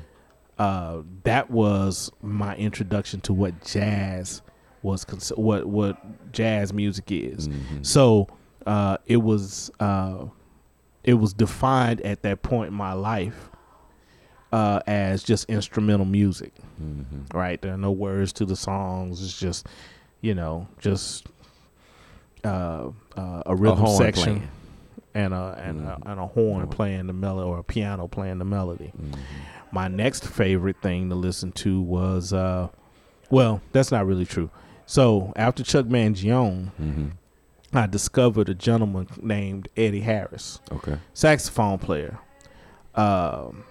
[0.59, 4.43] Uh, that was my introduction to what jazz
[4.83, 7.49] was, cons- what what jazz music is.
[7.49, 7.87] Mhm.
[7.87, 8.27] So
[8.67, 10.25] uh, it was uh,
[11.05, 13.51] it was defined at that point in my life
[14.53, 16.53] uh, as just instrumental music.
[16.83, 17.33] Mhm.
[17.33, 19.23] Right, there are no words to the songs.
[19.23, 19.67] It's just
[20.23, 21.29] you know just
[22.44, 24.48] uh, uh, a rhythm horn section playing.
[25.14, 25.87] and a and, Mhm.
[26.07, 28.92] a and a horn playing the melody or a piano playing the melody.
[28.96, 29.18] Mhm.
[29.72, 32.68] My next favorite thing to listen to was uh
[33.31, 34.51] well, that's not really true.
[34.87, 37.11] So after Chuck Mangione, Mhm.
[37.74, 40.96] I discovered a gentleman named Eddie Harris, Okay.
[41.12, 42.18] saxophone player,
[42.94, 43.64] um,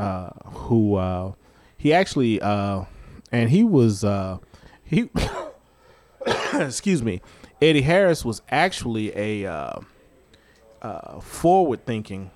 [0.00, 1.32] uh, who uh,
[1.76, 2.84] he actually uh,
[3.30, 4.38] and he was uh,
[4.82, 5.08] he
[6.54, 7.20] excuse me,
[7.60, 9.80] Eddie Harris was actually a uh,
[10.82, 12.30] uh, forward-thinking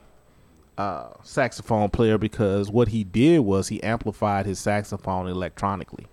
[0.79, 6.07] uh, saxophone player because what he did was he amplified his saxophone electronically.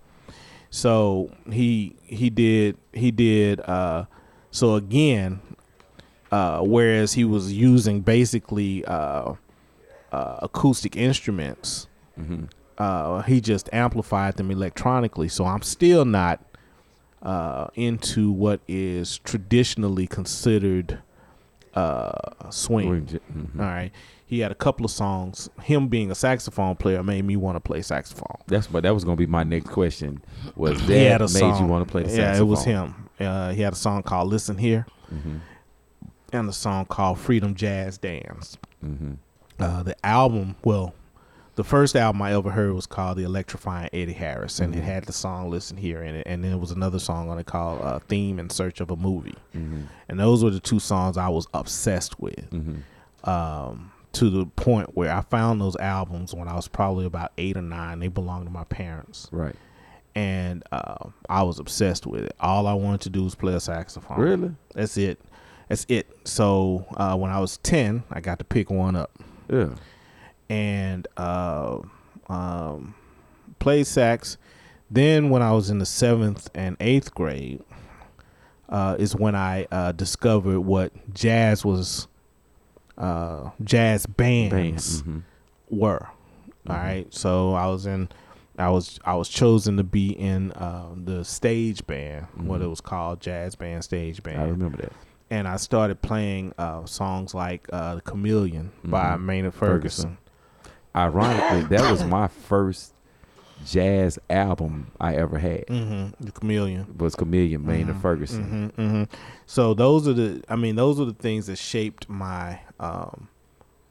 [0.70, 4.04] So he he did he did uh,
[4.52, 5.40] so again,
[6.30, 9.34] uh, whereas he was using basically uh,
[10.12, 12.48] uh, acoustic instruments, Mhm.
[12.78, 15.28] uh, he just amplified them electronically.
[15.28, 16.40] So I'm still not
[17.22, 20.98] uh, into what is traditionally considered
[21.74, 22.12] uh,
[22.50, 23.06] swing.
[23.06, 23.58] Mhm.
[23.60, 23.90] All right.
[24.26, 25.48] He had a couple of songs.
[25.62, 28.36] Him being a saxophone player made me want to play saxophone.
[28.46, 30.22] That's what that was gonna be my next question.
[30.56, 31.60] Was he had that a made song.
[31.62, 32.34] you want to play the saxophone?
[32.34, 32.94] yeah, it was him.
[33.18, 35.40] Uh, he had a song called "Listen Here" Mhm.
[36.32, 39.16] and a song called "Freedom Jazz Dance." Mhm.
[39.58, 40.94] Uh, the album, well,
[41.56, 44.78] the first album I ever heard was called "The Electrifying Eddie Harris," and Mhm.
[44.78, 47.38] it had the song "Listen Here" in it, and then there was another song on
[47.38, 49.86] it called uh, "Theme in Search of a Movie," Mhm.
[50.08, 52.50] and those were the two songs I was obsessed with.
[52.50, 52.82] Mhm.
[53.24, 57.56] um, to the point where I found those albums when I was probably about eight
[57.56, 58.00] or nine.
[58.00, 59.54] They belonged to my parents, Right.
[60.14, 62.34] and uh, I was obsessed with it.
[62.40, 64.18] All I wanted to do was play a saxophone.
[64.18, 64.50] Really?
[64.74, 65.20] That's it.
[65.68, 66.08] That's it.
[66.24, 69.10] So uh, when I was ten, I got to pick one up
[69.50, 69.74] Yeah.
[70.50, 71.78] And uh,
[72.28, 72.94] um,
[73.58, 74.36] played sax.
[74.90, 77.62] Then when I was in the seventh and eighth grade,
[78.68, 82.06] uh, is when I uh, discovered what jazz was.
[82.98, 85.24] Uh, jazz bands Band.
[85.70, 85.78] Mhm.
[85.78, 86.06] were.
[86.68, 87.06] All right.
[87.14, 88.10] So I was in
[88.58, 92.64] I was I was chosen to be in uh, the stage band, what Mhm.
[92.64, 94.42] it was called, jazz band, stage band.
[94.42, 94.92] I remember that.
[95.30, 99.22] and I started playing uh, songs like uh, "The Chameleon" by Mhm.
[99.22, 100.10] Maynard Ferguson.
[100.10, 100.18] Ferguson.
[100.94, 102.92] Ironically, that was my first
[103.64, 105.66] jazz album I ever had.
[105.66, 106.24] Mm-hmm.
[106.24, 106.94] The Chameleon.
[106.98, 108.72] Was Chameleon Maynard Mhm, Ferguson.
[108.76, 109.08] mhm, mhm.
[109.46, 110.42] So those are the.
[110.48, 113.28] I mean, those are the things that shaped my um,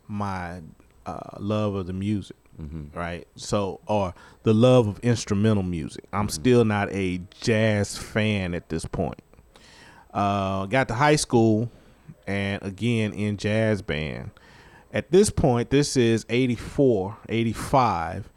[0.08, 0.62] my
[1.06, 2.36] uh, love of the music.
[2.94, 3.26] right?
[3.36, 6.04] So, or the love of instrumental music.
[6.12, 9.22] I'm still not a jazz fan at this point.
[10.14, 11.70] Uh, got to high school,
[12.28, 14.32] and again in jazz band.
[14.93, 18.30] At this point, this is 84, 85,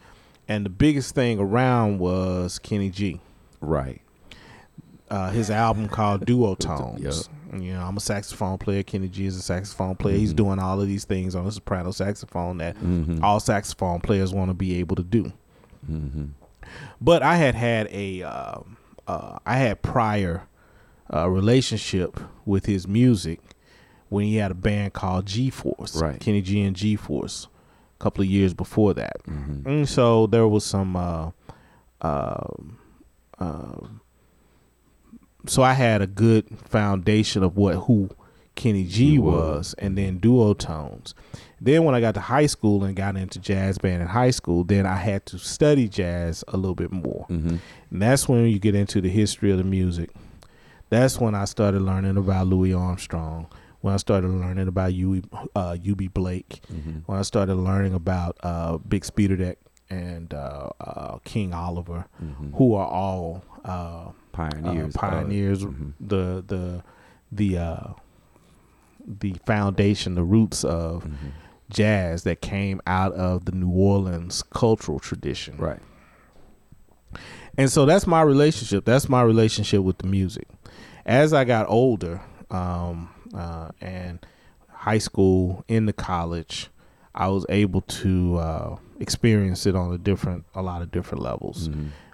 [0.48, 3.20] and the biggest thing around was Kenny G
[3.60, 4.00] Right.
[5.10, 7.28] uh, his album called Duotones.
[7.54, 8.82] You know, I'm a saxophone player.
[8.82, 10.16] Kenny G is a saxophone player.
[10.16, 12.76] He's doing all of these things on a soprano saxophone that
[13.22, 15.32] all saxophone players want to be able to do.
[17.00, 18.58] But I had had a, uh,
[19.06, 20.42] uh, I had prior
[21.12, 23.40] uh, relationship with his music
[24.12, 26.20] when he had a band called G Force, Right.
[26.20, 27.48] Kenny G and G Force,
[27.98, 29.16] a couple of years before that.
[29.26, 30.94] And so there was some.
[30.96, 31.30] Uh,
[32.00, 32.46] uh,
[35.46, 38.10] so I had a good foundation of what who
[38.54, 41.14] Kenny G was, and then duotones.
[41.60, 44.62] Then when I got to high school and got into jazz band in high school,
[44.64, 48.74] then I had to study jazz a little bit more, and that's when you get
[48.74, 50.10] into the history of the music.
[50.90, 53.46] That's when I started learning about Louis Armstrong.
[53.82, 55.22] When I started learning about U.
[55.54, 56.60] Uh, Eubie Blake.
[57.06, 59.56] When I started learning about uh, Bix Beiderbecke
[59.90, 62.06] and uh, uh, King Oliver,
[62.54, 64.96] who are all uh, Pioneers.
[64.96, 65.60] uh, pioneers,
[66.00, 66.82] the the
[67.30, 67.88] the uh,
[69.06, 71.06] the foundation, the roots of
[71.70, 75.56] jazz that came out of the New Orleans cultural tradition.
[75.58, 75.80] Right.
[77.58, 78.84] And so that's my relationship.
[78.84, 80.48] That's my relationship with the music.
[81.04, 84.24] As I got older, um, uh, and
[84.68, 86.68] high school into college,
[87.14, 91.68] I was able to uh, experience it on a different, a lot of different levels.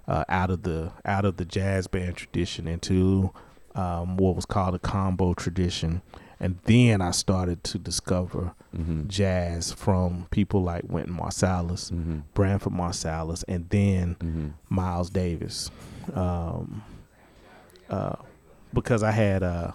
[0.07, 3.31] Uh, out of the out of the jazz band tradition into
[3.75, 6.01] um, what was called a combo tradition,
[6.41, 8.55] and then I started to discover
[9.09, 11.91] jazz from people like Wynton Marsalis,
[12.33, 15.71] Branford Marsalis, and then Miles Davis.
[16.15, 16.83] Um,
[17.91, 18.17] uh,
[18.73, 19.73] because I had uh,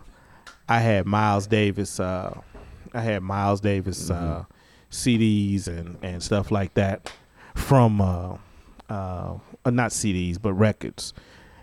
[0.68, 2.40] I had Miles Davis, uh,
[2.94, 4.46] I had Miles Davis uh,
[4.92, 7.12] CDs and and stuff like that
[7.56, 8.38] from uh,
[8.90, 11.14] uh, uh, not CDs but records,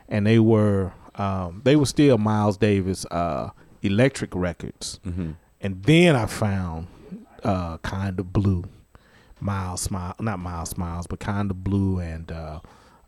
[0.08, 3.50] and they were um, they were still Miles Davis uh,
[3.82, 5.00] electric records,
[5.60, 6.86] and then I found
[7.44, 8.64] uh, kind of blue.
[9.42, 12.60] Miles Smile, not Miles Smiles, but kind of blue and uh,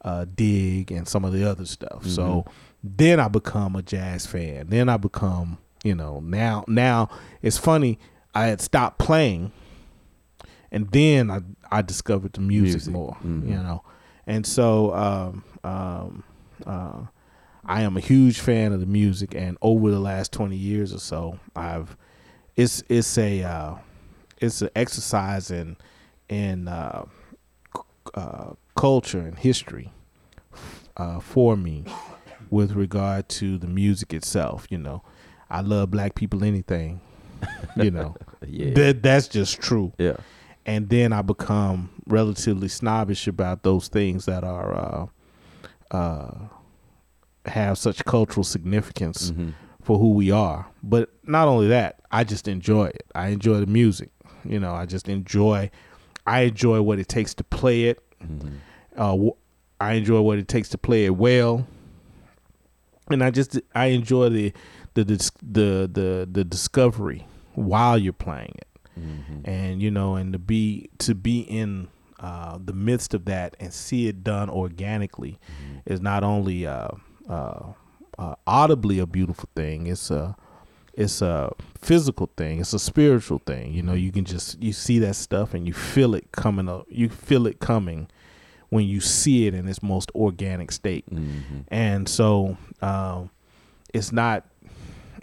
[0.02, 2.06] uh, Dig and some of the other stuff.
[2.06, 2.46] So
[2.82, 4.68] then I become a jazz fan.
[4.68, 7.08] Then I become, you know, now now
[7.42, 7.98] it's funny.
[8.34, 9.52] I had stopped playing,
[10.70, 11.40] and then I
[11.70, 12.92] I discovered the music, Music.
[12.92, 13.82] more, you know,
[14.26, 16.24] and so um, um,
[16.66, 17.00] uh,
[17.64, 19.34] I am a huge fan of the music.
[19.34, 21.96] And over the last twenty years or so, I've
[22.56, 23.74] it's it's a uh,
[24.40, 25.76] it's an exercise in
[26.28, 27.04] in uh,
[27.76, 27.82] c-
[28.14, 29.92] uh, culture and history
[30.96, 31.84] uh, for me
[32.50, 34.66] with regard to the music itself.
[34.70, 35.02] You know,
[35.52, 37.00] I love black people anything.
[37.76, 38.72] You know, Yeah.
[38.74, 39.92] that that's just true.
[39.98, 40.16] Yeah.
[40.66, 44.74] And then I become relatively snobbish about those things that are
[45.92, 46.34] uh, uh,
[47.46, 49.32] have such cultural significance
[49.82, 50.66] for who we are.
[50.82, 53.04] But not only that, I just enjoy it.
[53.14, 54.10] I enjoy the music.
[54.44, 55.70] You know, I just enjoy.
[56.26, 58.00] I enjoy what it takes to play it.
[58.96, 59.36] Uh, wh-
[59.80, 61.66] I enjoy what it takes to play it well,
[63.10, 64.52] and I just I enjoy the
[64.94, 65.04] the
[65.42, 68.68] the the the discovery while you're playing it,
[69.44, 71.88] and you know, and to be to be in
[72.20, 75.38] uh, the midst of that and see it done organically
[75.86, 76.88] is not only uh,
[77.28, 77.72] uh,
[78.18, 79.86] uh, audibly a beautiful thing.
[79.88, 80.36] It's a
[80.94, 82.60] it's a physical thing.
[82.60, 83.72] It's a spiritual thing.
[83.72, 86.86] You know, you can just you see that stuff and you feel it coming up.
[86.88, 88.08] You feel it coming
[88.68, 91.04] when you see it in its most organic state.
[91.68, 93.30] And so um,
[93.92, 94.46] it's not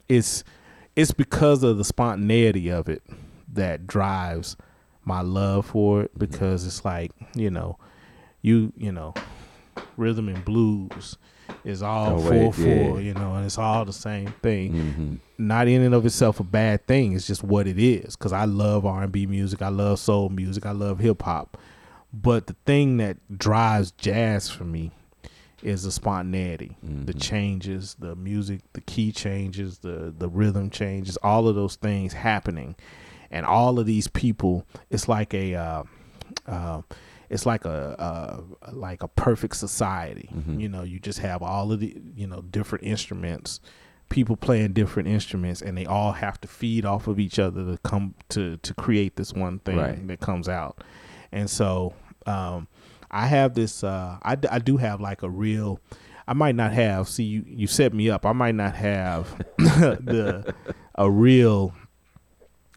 [0.09, 0.43] it's
[0.95, 3.03] it's because of the spontaneity of it
[3.53, 4.57] that drives
[5.05, 7.77] my love for it because it's like, you know,
[8.41, 9.13] you you know,
[9.97, 11.17] rhythm and blues
[11.63, 12.97] is all Oh, four four, yeah.
[12.99, 14.73] you know, and it's all the same thing.
[14.73, 15.15] Mm-hmm.
[15.47, 17.13] Not in and of itself a bad thing.
[17.13, 18.15] It's just what it is.
[18.15, 21.57] Because I love R and B music, I love soul music, I love hip hop.
[22.13, 24.91] But the thing that drives jazz for me
[25.63, 31.47] is the spontaneity, the changes, the music, the key changes, the the rhythm changes, all
[31.47, 32.75] of those things happening,
[33.31, 34.65] and all of these people.
[34.89, 35.83] It's like a, uh,
[36.47, 36.81] uh,
[37.29, 38.41] it's like a, uh,
[38.71, 40.29] like a perfect society.
[40.47, 43.59] You know, you just have all of the you know different instruments,
[44.09, 47.77] people playing different instruments, and they all have to feed off of each other to
[47.83, 50.07] come to to create this one thing Right.
[50.07, 50.83] that comes out.
[51.31, 51.93] And so
[52.25, 52.67] Um,
[53.11, 53.83] I have this.
[53.83, 55.79] Uh, I I do have like a real.
[56.27, 57.07] I might not have.
[57.09, 58.25] See, you you set me up.
[58.25, 60.53] I might not have the
[60.95, 61.73] a real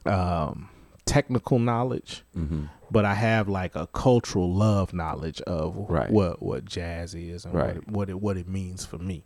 [0.06, 0.68] um,
[1.04, 2.64] technical knowledge, Mm-hmm.
[2.90, 6.10] but I have like a cultural love knowledge of Right.
[6.10, 7.76] what what jazz is and what, Right.
[7.76, 9.24] it, what it what it means for me.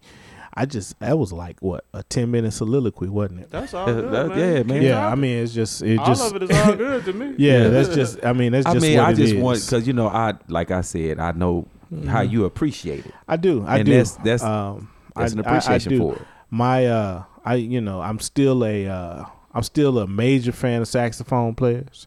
[0.58, 3.50] I just that was like what a ten minute soliloquy, wasn't it?
[3.50, 4.38] That's all good, That- man.
[4.38, 4.82] yeah, man.
[4.82, 5.06] Yeah.
[5.08, 7.34] I mean it's just it all just all of it is all good to me.
[7.38, 9.42] yeah, that's just I mean that's I just mean, what I it just is.
[9.42, 11.66] want because you know, I like I said, I know
[12.08, 15.44] how you appreciate it, I do I and do that's that's um that's I, an
[15.44, 15.98] I- I appreciation do.
[15.98, 16.22] for it.
[16.50, 20.88] my uh I you know I'm still a uh I'm still a major fan of
[20.88, 22.06] saxophone players.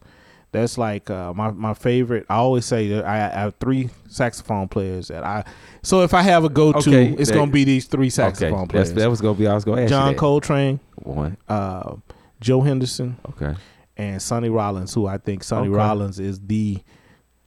[0.52, 2.26] That's like uh, my my favorite.
[2.28, 5.44] I always say that I, I have three saxophone players that I.
[5.82, 8.10] So if I have a go to, Okay, it's that- gonna be these three Okay,
[8.10, 9.46] saxophone that's, players: that was gonna be.
[9.46, 10.14] I was gonna ask John.
[10.16, 11.36] Coltrane, One.
[11.48, 11.96] uh,
[12.40, 13.54] Joe Henderson, Okay.
[13.96, 15.76] and Sonny Rollins, who I think Sonny Okay.
[15.76, 16.78] Rollins is the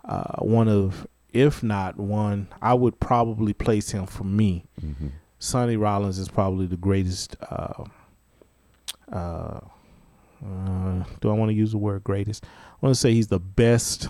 [0.05, 4.63] uh, one of, if not one, I would probably place him for me.
[4.81, 5.07] Mm-hmm.
[5.39, 7.35] Sonny Rollins is probably the greatest.
[7.49, 7.83] Uh,
[9.11, 9.59] uh,
[10.45, 12.45] uh, do I want to use the word greatest?
[12.83, 14.09] I want to say he's the best,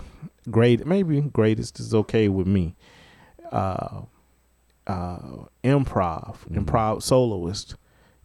[0.50, 2.74] great, maybe greatest is okay with me.
[3.52, 4.00] Uh,
[4.88, 5.18] uh,
[5.62, 6.64] improv, Mhm.
[6.64, 7.76] improv soloist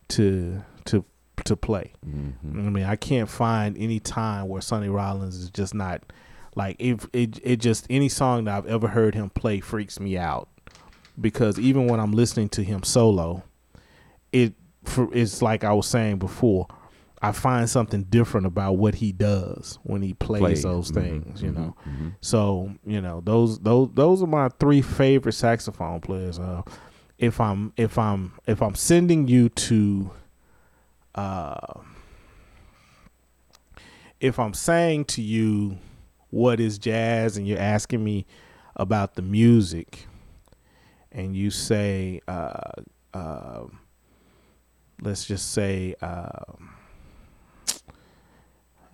[0.07, 1.05] to to
[1.45, 1.93] to play.
[2.05, 2.67] Mm-hmm.
[2.67, 6.01] I mean, I can't find any time where Sonny Rollins is just not
[6.55, 10.17] like if it, it just any song that I've ever heard him play freaks me
[10.17, 10.49] out
[11.21, 13.43] because even when I'm listening to him solo,
[14.33, 16.65] it for it's like I was saying before.
[17.21, 20.63] I find something different about what he does when he plays Plays.
[20.63, 21.75] those Mhm, things, you mhm, know.
[21.87, 22.13] mhm.
[22.21, 26.39] So you know those those those are my three favorite saxophone players.
[26.39, 26.61] Uh,
[27.17, 30.11] if I'm if I'm if I'm sending you to,
[31.15, 31.81] uh,
[34.21, 35.77] if I'm saying to you,
[36.29, 38.25] what is jazz, and you're asking me
[38.77, 40.05] about the music,
[41.11, 42.71] and you say, uh,
[43.13, 43.63] uh,
[45.01, 45.95] let's just say.
[46.01, 46.29] Uh,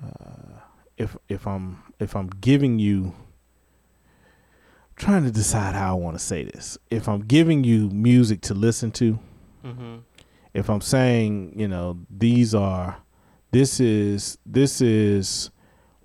[0.04, 0.60] uh,
[0.98, 3.14] if if I'm if I'm giving you
[4.96, 6.78] trying to decide how I want to say this.
[6.90, 9.20] If I'm giving you music to listen to,
[9.66, 9.96] Mm-hmm.
[10.54, 12.98] if I'm saying, you know, these are
[13.52, 15.50] this is this is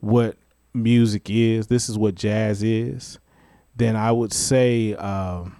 [0.01, 0.36] what
[0.72, 3.18] music is, this is what jazz is,
[3.76, 5.57] then I would say um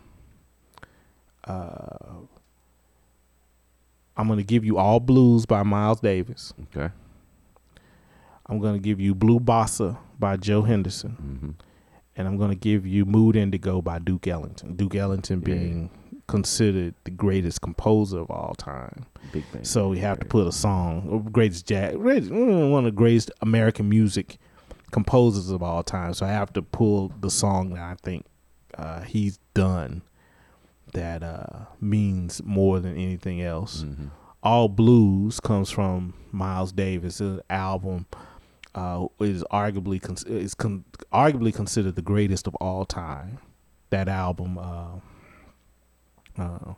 [1.45, 1.97] uh
[4.17, 6.53] I'm going to give you All Blues by Miles Davis.
[6.77, 6.93] Okay.
[8.51, 11.11] I'm going to give you Blue Bossa by Joe Henderson.
[11.11, 11.51] Mm-hmm.
[12.17, 14.75] and I'm going to give you Mood Indigo by Duke Ellington.
[14.77, 15.55] Duke Ellington Yeah.
[15.55, 15.91] being
[16.27, 19.07] considered the greatest composer of all time.
[19.33, 19.65] Big bang.
[19.65, 23.31] So we have to put a song, greatest jazz, greatest- mm, one of the greatest
[23.41, 24.39] American music
[24.91, 26.13] composers of all time.
[26.15, 28.27] So I have to pull the song that I think
[28.77, 30.03] uh, he's done
[30.93, 33.85] that uh, means more than anything else.
[33.85, 34.07] Mm-hmm.
[34.43, 38.07] All Blues comes from Miles Davis' album.
[38.75, 43.39] Uh, is arguably con- is con- arguably considered the greatest of all time.
[43.91, 45.01] That album, uh,
[46.39, 46.75] uh,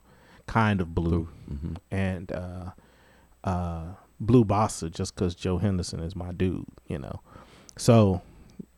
[0.47, 1.75] kind of blue, Mm-hmm.
[1.91, 2.71] and uh,
[3.45, 3.85] uh,
[4.19, 7.21] Blue Bossa, just because Joe Henderson is my dude, you know.
[7.77, 8.23] So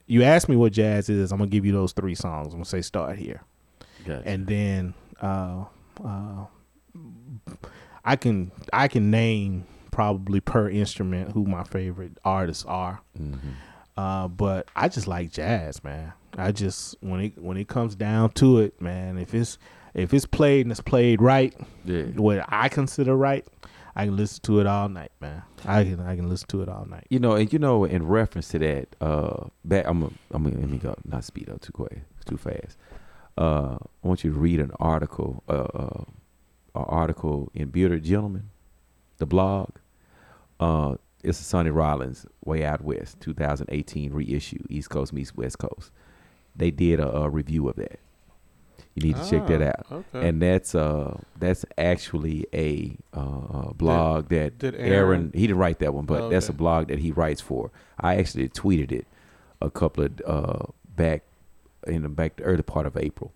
[0.06, 2.48] you ask me what jazz is, I'm gonna give you those three songs.
[2.48, 3.42] I'm gonna say start here
[4.04, 4.22] Gotcha.
[4.28, 5.64] and then uh,
[6.04, 6.46] uh,
[8.04, 13.00] I can I can name probably per instrument who my favorite artists are.
[13.16, 13.50] mm-hmm.
[13.96, 16.12] Uh, but I just like jazz, man.
[16.36, 19.18] I just when it when it comes down to it, man.
[19.18, 19.56] If it's
[19.94, 22.02] if it's played and it's played right, Yeah.
[22.16, 23.46] what I consider right,
[23.94, 25.44] I can listen to it all night, man.
[25.64, 27.06] I can I can listen to it all night.
[27.08, 30.58] You know, and you know, in reference to that, uh, back I'm, a, I'm, gonna
[30.58, 32.76] let me go, not speed up too quick, too fast.
[33.38, 36.04] Uh, I want you to read an article, uh, uh,
[36.74, 38.50] an article in Bearded Gentleman,
[39.18, 39.70] the blog.
[40.60, 45.90] Uh, it's a Sonny Rollins Way Out West 2018 reissue, East Coast meets West Coast.
[46.54, 47.98] They did a, a review of that.
[48.94, 50.04] You need to check that Ah, out.
[50.14, 50.28] Okay.
[50.28, 55.80] And that's uh that's actually a uh, blog that did Aaron, Aaron- he didn't write
[55.80, 57.72] that one, but Oh, that's a blog that he writes for.
[57.98, 59.06] I actually tweeted it
[59.60, 61.22] a couple of uh back
[61.88, 63.32] in the back the early part of April.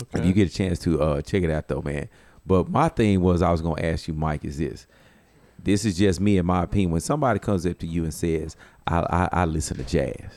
[0.00, 0.20] okay.
[0.20, 2.08] If you get a chance to uh check it out though, man.
[2.46, 4.86] But my thing was I was gonna ask you, Mike, is this.
[5.62, 6.92] This is just me in my opinion.
[6.92, 8.56] When somebody comes up to you and says,
[8.86, 10.32] I I, I listen to jazz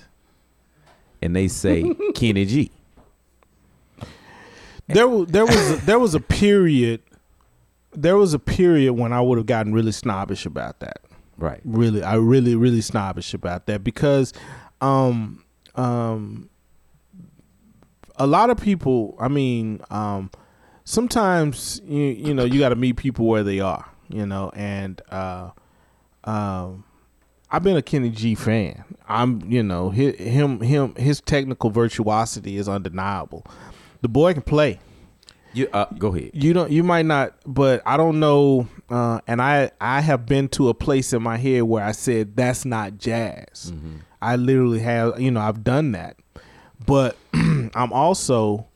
[1.22, 2.72] and they say Kenny G.
[4.88, 7.01] There was there was a, there was a period
[7.93, 11.01] there was a period when I would have gotten really snobbish about that.
[11.38, 11.61] Right.
[11.63, 14.32] really i really really snobbish about that because
[14.80, 15.43] um
[15.74, 16.51] um
[18.22, 19.15] a lot of people.
[19.19, 20.30] I mean, um,
[20.84, 23.86] sometimes you you know you got to meet people where they are.
[24.14, 25.51] You know, and uh,
[26.24, 26.84] um,
[27.49, 28.84] I've been a Kenny G fan.
[29.07, 33.45] I'm you know hi- him him his technical virtuosity is undeniable.
[34.01, 34.80] The boy can play.
[35.53, 36.32] You uh, go ahead.
[36.34, 36.72] You don't.
[36.72, 38.68] You might not, but I don't know.
[38.89, 42.36] Uh, and I I have been to a place in my head where I said
[42.38, 43.74] that's not jazz.
[44.22, 45.20] I literally have.
[45.20, 46.16] You know, I've done that,
[46.86, 48.68] but I'm also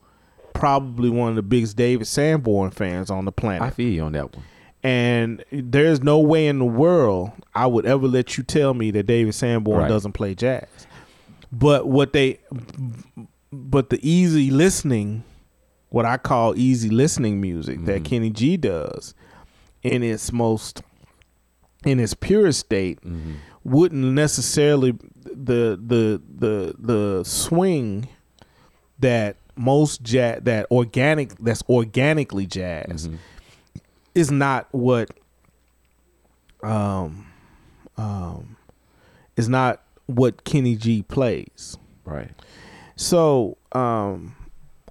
[0.54, 3.62] probably one of the biggest David Sanborn fans on the planet.
[3.62, 4.44] I feel you on that one.
[4.86, 9.08] And there's no way in the world I would ever let you tell me that
[9.08, 9.90] David Sanborn Right.
[9.90, 10.68] doesn't play jazz.
[11.52, 12.38] But what they,
[13.52, 15.24] but the easy listening,
[15.90, 18.04] what I call easy listening music that mm-hmm.
[18.04, 19.16] Kenny G does,
[19.82, 20.84] in its most,
[21.84, 23.34] in its purest state, mm-hmm.
[23.64, 24.92] wouldn't necessarily
[25.24, 28.08] the the the the swing
[29.00, 33.16] that most jazz that organic that's organically jazz mm-hmm.
[34.16, 35.12] Is not what
[36.64, 37.28] um
[37.98, 38.58] um
[39.38, 41.78] is not what Kenny G plays.
[42.06, 42.32] Right.
[42.96, 44.36] So um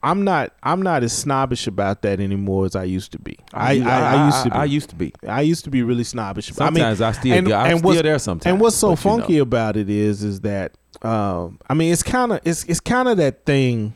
[0.02, 3.38] I'm not I'm not as snobbish about that anymore as I used to be.
[3.54, 4.56] I I, I, used to be.
[4.56, 5.12] I, used to be.
[5.26, 6.50] I used to be really snobbish.
[6.50, 7.32] about- Sometimes I, still.
[7.32, 8.52] and- I'm and still there sometimes.
[8.52, 9.16] and what's so but you know.
[9.16, 13.08] funky about it is, is that um, I mean, it's kind of it's it's kind
[13.08, 13.94] of that thing.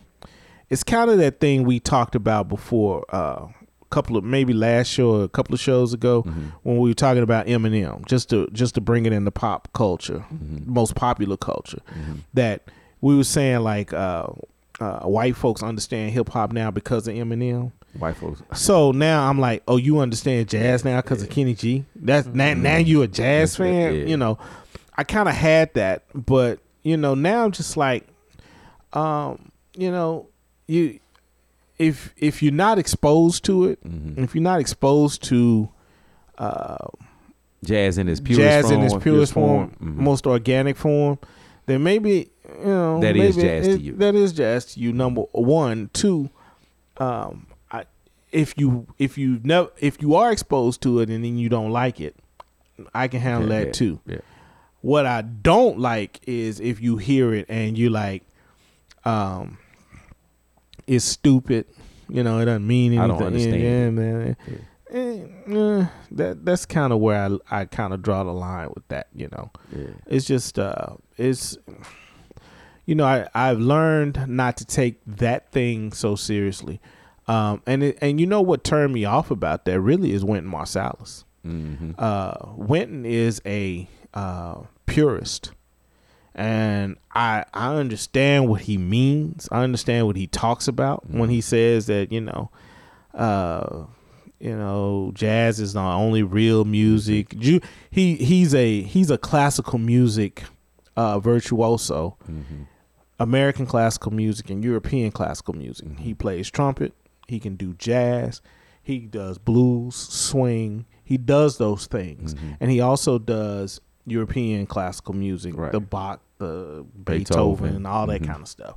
[0.71, 3.05] It's kind of that thing we talked about before.
[3.15, 3.49] Uh,
[3.91, 6.47] couple of maybe last show or a couple of shows ago Mm-hmm.
[6.63, 10.25] when we were talking about Eminem, just to just to bring it into pop culture,
[10.33, 10.73] Mm-hmm.
[10.73, 11.81] most popular culture.
[12.35, 12.63] That
[13.01, 14.27] we were saying like uh,
[14.81, 17.73] uh, white folks understand hip hop now because of Eminem.
[17.99, 18.43] White folks.
[18.55, 21.85] So now I'm like, oh, you understand jazz now because of Kenny G.
[21.97, 23.95] That's now, now you a jazz fan.
[23.95, 24.05] Yeah.
[24.05, 24.39] You know,
[24.97, 28.07] I kind of had that, but you know, now I'm just like,
[28.93, 30.27] um, you know,
[30.67, 31.01] you
[31.79, 34.23] if if you're not exposed to it, Mm-hmm.
[34.23, 35.69] if you're not exposed to
[36.39, 36.77] uh,
[37.65, 38.75] Jazz in its purest jazz form.
[38.81, 39.97] in its purest form, Mhm.
[39.97, 41.19] most organic form,
[41.67, 43.93] then maybe you know That is jazz to you.
[43.95, 44.93] That is jazz to you.
[44.93, 46.31] Number one, two.
[46.99, 47.85] Um, I,
[48.33, 51.71] if you if you never if you are exposed to it and then you don't
[51.73, 52.15] like it,
[52.95, 54.01] I can handle Yeah, that yeah, too.
[54.07, 54.19] Yeah.
[54.81, 58.23] What I don't like is if you hear it and you like,
[59.05, 59.59] um,
[60.89, 61.67] it's stupid.
[62.09, 63.05] You know, it doesn't mean anything.
[63.05, 64.37] I don't understand Yeah, man.
[64.91, 65.23] Eh,
[65.55, 67.21] eh, that that's kind of where
[67.51, 69.09] I I kind of draw the line with that.
[69.15, 69.89] You know, Yeah.
[70.07, 71.59] it's just uh, it's
[72.87, 76.81] you know I I've learned not to take that thing so seriously.
[77.27, 80.51] Um, and it, and you know what turned me off about that really is Wynton
[80.51, 81.91] Marsalis Mm-hmm.
[81.99, 85.53] uh, Wynton is a uh, purist,
[86.39, 89.49] and I I understand what he means.
[89.51, 91.43] I understand what he talks about when he mm-hmm.
[91.43, 92.51] says that you know,
[93.13, 93.85] uh,
[94.39, 97.31] you know, jazz is not only real music.
[97.31, 97.41] Mm-hmm.
[97.41, 97.61] Ju-
[97.91, 100.45] He he's a he's a classical music
[100.97, 102.17] uh, virtuoso.
[102.31, 102.63] Mm-hmm.
[103.19, 105.99] American classical music and European classical music.
[105.99, 106.95] He plays trumpet.
[107.27, 108.41] He can do jazz.
[108.81, 110.87] He does blues, swing.
[111.03, 115.73] He does those things, and he also does European classical music, Right.
[115.73, 117.77] the Bach, the Beethoven, Beethoven.
[117.77, 118.77] and all that kind of stuff.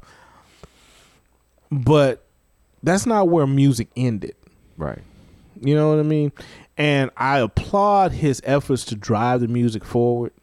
[1.72, 2.26] But
[2.84, 4.36] that's not where music ended.
[4.78, 5.00] Right.
[5.60, 6.32] You know what I mean?
[6.78, 10.34] And I applaud his efforts to drive the music forward,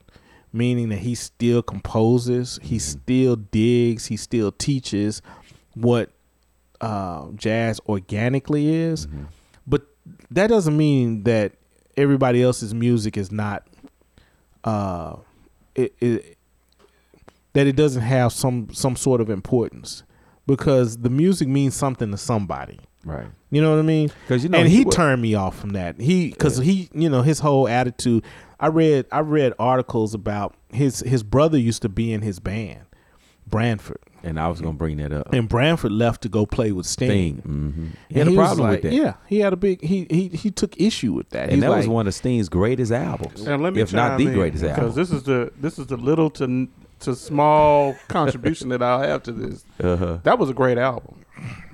[0.52, 5.20] meaning that he still composes, he still digs, he still teaches
[5.74, 6.10] what
[6.80, 9.08] uh, jazz organically is.
[9.66, 9.82] But
[10.30, 11.52] that doesn't mean that
[11.96, 13.66] everybody else's music is not
[14.64, 15.16] uh,
[15.74, 16.37] it, it
[17.54, 20.02] that it doesn't have some some sort of importance
[20.46, 22.78] because the music means something to somebody.
[23.04, 23.26] Right.
[23.50, 24.10] You know what I mean?
[24.26, 26.00] Because you know, and he he turned me off from that.
[26.00, 28.24] He because he, you know, his whole attitude.
[28.60, 32.80] I read I read articles about his his brother used to be in his band,
[33.46, 35.32] Branford, And I was gonna bring that up.
[35.32, 37.08] and Branford left to go play with Sting.
[37.08, 37.36] Thing.
[37.36, 37.86] Mm-hmm.
[38.08, 38.92] He And had a problem like- with that.
[38.92, 41.44] Yeah, he had a big he he he took issue with that.
[41.44, 44.26] And He's that was one of Sting's greatest albums, And let me if not the
[44.26, 44.94] in, greatest because album.
[44.96, 46.68] this is the this is the little to
[47.00, 49.64] to small contribution that I'll have to this.
[49.82, 50.18] Uh-huh.
[50.22, 51.24] That was a great album.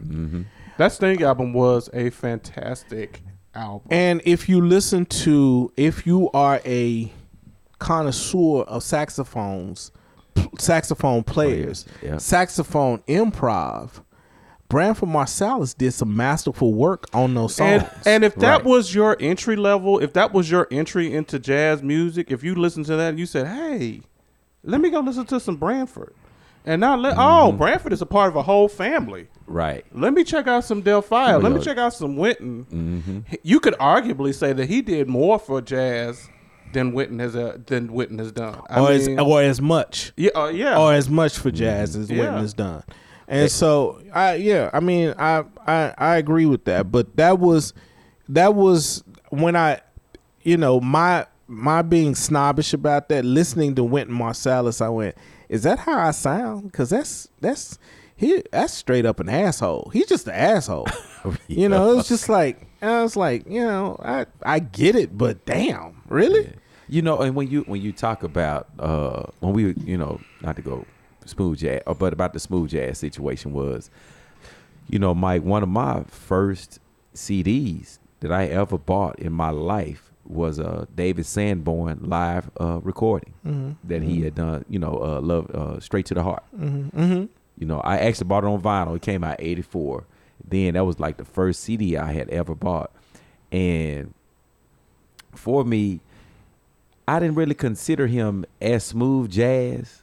[0.02, 0.42] Mm-hmm.
[0.78, 3.22] That Sting album was a fantastic
[3.54, 3.86] album.
[3.90, 7.12] And if you listen to, if you are a
[7.78, 9.92] connoisseur of saxophones,
[10.34, 12.18] p- saxophone players, Players, yeah.
[12.18, 14.02] saxophone improv,
[14.68, 17.82] Branford Marsalis did some masterful work on those songs.
[17.82, 18.64] And, and if that Right.
[18.64, 22.82] was your entry level, if that was your entry into jazz music, if you listen
[22.84, 24.00] to that, and you said, "Hey,
[24.64, 26.14] let me go listen to some Branford,"
[26.64, 27.20] And now, let, Mm-hmm.
[27.20, 29.28] oh, Branford is a part of a whole family.
[29.46, 29.84] Right.
[29.92, 31.42] Let me check out some Delfeayo.
[31.42, 32.64] Let me check out some Wynton.
[32.64, 33.34] Mm-hmm.
[33.42, 36.28] You could arguably say that he did more for jazz
[36.72, 37.88] than Wynton has uh, than
[38.18, 38.60] has done.
[38.68, 40.78] I or as or as much yeah, uh, yeah.
[40.78, 42.20] or as much for jazz as Yeah.
[42.20, 42.82] Wynton has done.
[43.28, 46.90] And so I yeah, I mean I, I I agree with that.
[46.90, 47.74] But that was
[48.28, 49.80] that was when I
[50.42, 55.16] you know, my my being snobbish about that, listening to Wynton Marsalis, I went,
[55.48, 56.70] Is that how I sound?
[56.70, 57.78] Because that's that's
[58.16, 59.90] he that's straight up an asshole.
[59.92, 60.88] He's just an asshole.
[61.48, 65.16] You know, it was just like I was like, you know, I I get it,
[65.16, 66.52] but damn, really?
[66.86, 70.56] You know, and when you when you talk about uh when we you know not
[70.56, 70.84] to go
[71.24, 73.88] smooth jazz, uh, but about the smooth jazz situation was,
[74.88, 76.78] you know, Mike, one of my first
[77.14, 83.76] CDs that I ever bought in my life was a David Sanborn live uh, recording
[83.84, 84.64] that he had done.
[84.68, 86.42] You know, uh, love uh, straight to the heart.
[86.58, 87.24] Mm-hmm.
[87.58, 88.96] You know, I actually bought it on vinyl.
[88.96, 90.04] It came out '84.
[90.46, 92.90] Then that was like the first CD I had ever bought,
[93.52, 94.12] and
[95.34, 96.00] for me,
[97.06, 100.02] I didn't really consider him as smooth jazz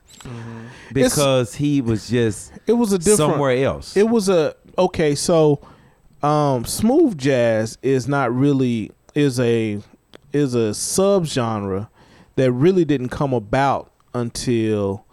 [0.93, 3.97] because he was just It was a different somewhere else.
[3.97, 5.15] It was a okay.
[5.15, 5.61] So,
[6.21, 9.81] um, smooth jazz is not really is a
[10.33, 11.87] is a subgenre
[12.35, 15.05] that really didn't come about until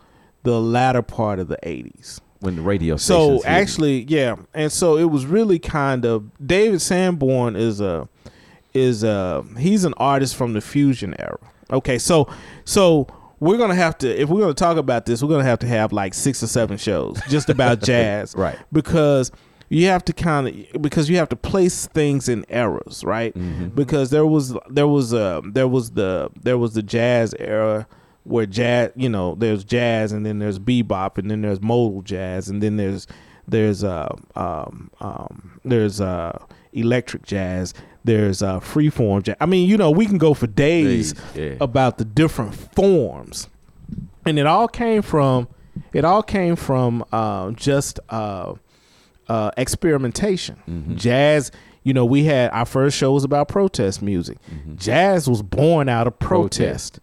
[0.42, 2.20] the latter part of the '80s.
[2.40, 7.56] when the radio So actually, yeah, and so it was really kind of David Sanborn
[7.56, 8.08] is a
[8.74, 11.38] is a he's an artist from the fusion era.
[11.70, 12.28] Okay, so
[12.64, 13.06] so
[13.40, 15.92] we're gonna have to if we're gonna talk about this, we're gonna have to have
[15.92, 18.58] like six or seven shows just about jazz, Right.
[18.72, 19.30] Because
[19.68, 23.34] you have to kind of because you have to place things in eras, right?
[23.34, 23.68] Mm-hmm.
[23.68, 27.86] Because there was there was uh there was the there was the jazz era
[28.24, 32.48] where jazz, you know, there's jazz and then there's bebop and then there's modal jazz
[32.48, 33.06] and then there's
[33.46, 36.38] there's uh um um there's uh
[36.72, 39.36] electric jazz, there's uh freeform jazz.
[39.40, 41.56] I mean, you know, we can go for days Days, yeah.
[41.60, 43.48] about the different forms.
[44.24, 45.48] And it all came from
[45.92, 48.54] it all came from uh, just uh
[49.28, 50.56] uh, experimentation.
[50.68, 50.96] Mm-hmm.
[50.96, 51.50] Jazz,
[51.82, 54.38] you know, we had our first show was about protest music.
[54.76, 57.00] Jazz was born out of protest.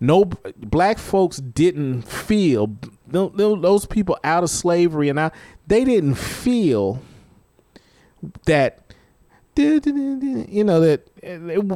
[0.00, 0.24] No
[0.56, 2.76] black folks didn't feel
[3.06, 5.32] tho- tho- those people out of slavery and out,
[5.66, 7.02] they didn't feel
[8.46, 8.80] that
[9.56, 11.08] you know that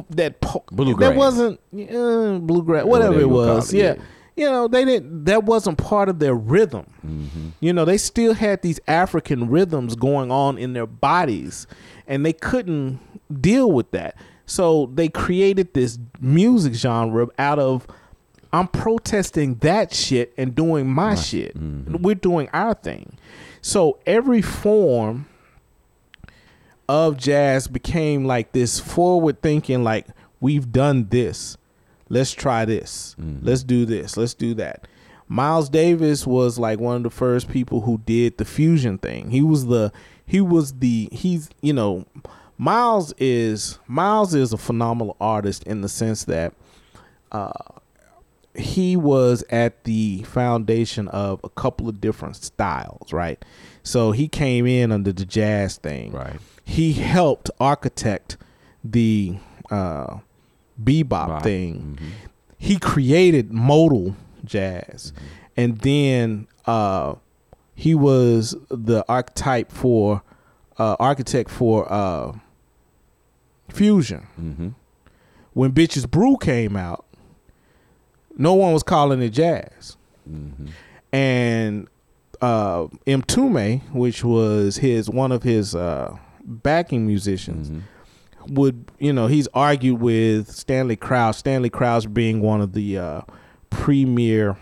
[0.09, 0.39] that
[0.71, 1.09] Bluegrass.
[1.09, 3.95] that wasn't uh, bluegrass whatever it was yeah.
[4.35, 6.85] You know they didn't that wasn't part of their rhythm.
[7.05, 7.49] Mm-hmm.
[7.59, 11.67] you know they still had these african rhythms going on in their bodies
[12.07, 12.99] and they couldn't
[13.41, 14.15] deal with that.
[14.45, 17.87] So they created this music genre out of
[18.51, 21.55] i'm protesting that shit and doing my shit.
[21.55, 23.17] We're doing our thing.
[23.61, 25.27] So every form
[26.89, 30.05] of jazz became like this forward thinking like
[30.41, 31.57] we've done this
[32.13, 34.87] let's try this let's do this let's do that
[35.27, 39.41] miles davis was like one of the first people who did the fusion thing he
[39.41, 39.91] was the
[40.25, 42.05] he was the he's you know
[42.57, 46.53] miles is miles is a phenomenal artist in the sense that
[47.31, 47.51] uh
[48.55, 53.43] he was at the foundation of a couple of different styles, right?
[53.81, 56.11] So he came in under the jazz thing.
[56.11, 56.39] Right.
[56.63, 58.37] He helped architect
[58.83, 59.37] the
[59.71, 60.17] uh,
[60.81, 61.43] bebop Bop.
[61.43, 61.97] thing.
[62.57, 64.15] He created modal
[64.45, 65.13] jazz,
[65.57, 67.15] and then uh,
[67.75, 70.21] he was the archetype for
[70.77, 72.33] uh, architect for uh,
[73.69, 74.27] fusion.
[74.39, 74.69] Mm-hmm.
[75.53, 77.05] When Bitches Brew came out,
[78.37, 79.97] no one was calling it jazz.
[80.29, 80.67] Mm-hmm.
[81.11, 81.87] And
[82.41, 87.79] uh, Mtume, which was his one of his uh, backing musicians, Mm-hmm.
[88.49, 91.37] Would you know he's argued with Stanley Crouch.
[91.37, 93.21] Stanley Crouch being one of the uh,
[93.69, 94.57] premier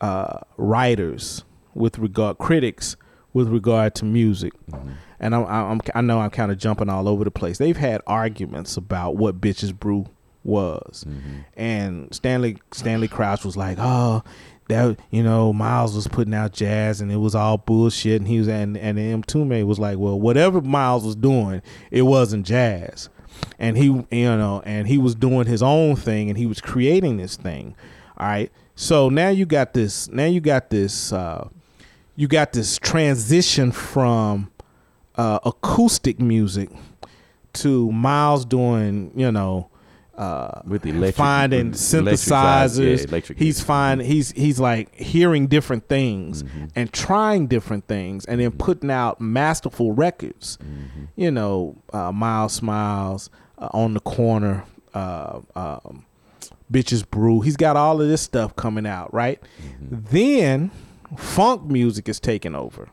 [0.00, 2.96] uh, writers with regard critics
[3.32, 4.52] with regard to music.
[5.20, 7.58] And I'm, I'm I know I'm kind of jumping all over the place.
[7.58, 10.06] They've had arguments about what bitches brew
[10.44, 11.04] was,
[11.56, 14.22] and Stanley Stanley Crouch was like, oh.
[14.68, 18.38] That you know, Miles was putting out jazz and it was all bullshit, and he
[18.38, 23.08] was and and Mtume was like, well, whatever Miles was doing, it wasn't jazz,
[23.58, 27.16] and he you know, and he was doing his own thing, and he was creating
[27.16, 27.74] this thing.
[28.18, 30.08] All right, so now you got this.
[30.08, 31.12] Now you got this.
[31.12, 31.48] Uh,
[32.18, 34.50] you got this transition from
[35.14, 36.68] uh, acoustic music
[37.52, 39.70] to Miles doing, you know,
[40.18, 43.36] uh, With the electric- finding electric yeah, synthesizers.
[43.38, 46.64] he's finding he's he's like hearing different things Mm-hmm.
[46.74, 50.58] and trying different things and then putting out masterful records.
[50.62, 51.04] Mm-hmm.
[51.16, 56.04] You know, uh, Miles Smiles uh, on the corner, uh, um,
[56.72, 57.40] Bitches Brew.
[57.40, 59.40] He's got all of this stuff coming out, right?
[59.62, 59.96] Mm-hmm.
[60.10, 60.70] Then
[61.16, 62.88] funk music is taking over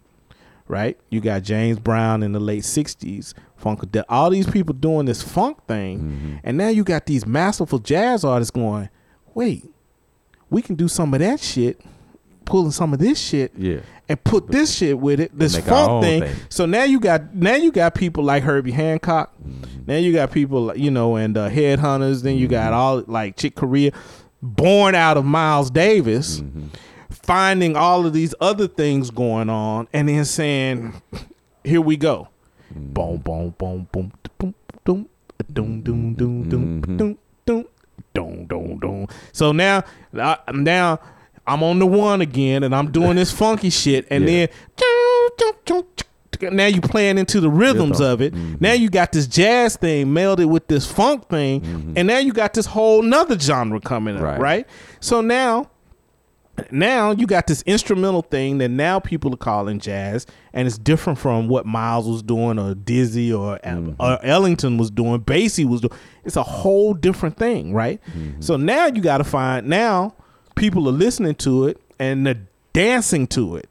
[0.68, 0.98] right?
[1.12, 4.04] You got James Brown in the late '60s, Funkadelic.
[4.10, 6.36] All these people doing this funk thing, Mm-hmm.
[6.44, 8.90] and now you got these masterful jazz artists going,
[9.34, 9.66] "Wait,
[10.50, 11.82] we can do some of that shit,
[12.46, 13.80] pulling some of this shit, Yeah.
[14.08, 16.36] and put this shit with it, this make funk thing." thing.
[16.50, 19.34] So now you got now you got people like Herbie Hancock.
[19.42, 19.82] Mm-hmm.
[19.88, 22.22] Now you got people, you know, and uh, headhunters.
[22.24, 22.52] Then you Mm-hmm.
[22.52, 23.92] got all like Chick Corea,
[24.42, 26.66] born out of Miles Davis Mm-hmm.
[27.10, 30.94] finding all of these other things going on and then saying,
[31.64, 32.28] "Here we go."
[32.74, 34.54] Boom, boom, boom, boom, boom,
[34.84, 35.08] boom,
[35.54, 36.98] doom, doom, doom, doom, doom, doom, mm-hmm.
[38.14, 39.08] doom, doom, doom.
[39.32, 39.84] So now,
[40.18, 41.00] I, now
[41.48, 44.48] I'm on the one again, and I'm doing this funky shit, and Yeah.
[45.68, 45.84] then
[46.52, 48.34] now you playing into the rhythms of it.
[48.34, 48.56] Mm-hmm.
[48.60, 51.94] Now you got this jazz thing melded with this funk thing, mm-hmm.
[51.96, 54.40] and now you got this whole nother genre coming up, Right.
[54.40, 54.68] right?
[55.00, 55.70] So now
[56.72, 61.20] now you got this instrumental thing that now people are calling jazz, and it's different
[61.20, 64.02] from what Miles was doing, or Dizzy, or, mm-hmm.
[64.02, 65.94] or Ellington was doing, Basie was doing.
[66.24, 68.02] It's a whole different thing, right?
[68.10, 68.42] Mm-hmm.
[68.42, 70.16] So now you got to find now
[70.56, 73.70] people are listening to it and they're dancing to it.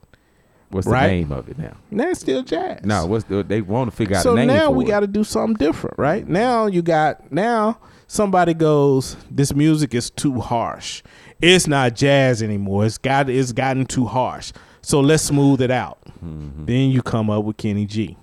[0.71, 1.07] What's Right.
[1.07, 1.77] the name of it now?
[1.91, 2.85] Now it's still jazz.
[2.85, 5.57] No, what's the, they want to figure out so now we got to do something
[5.57, 6.27] different, right?
[6.27, 7.79] Now you got now
[8.09, 11.03] somebody goes, this music is too harsh.
[11.45, 12.87] It's not jazz anymore.
[12.87, 14.53] It's got it's gotten too harsh.
[14.83, 15.99] So let's smooth it out.
[16.25, 16.65] Mm-hmm.
[16.67, 18.17] Then you come up with Kenny G.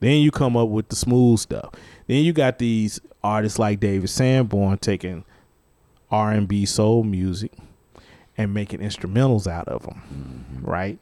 [0.00, 1.72] Then you come up with the smooth stuff.
[2.06, 5.24] Then you got these artists like David Sanborn taking
[6.10, 7.52] R and B soul music
[8.36, 10.64] and making instrumentals out of them, Mm-hmm.
[10.66, 10.98] right?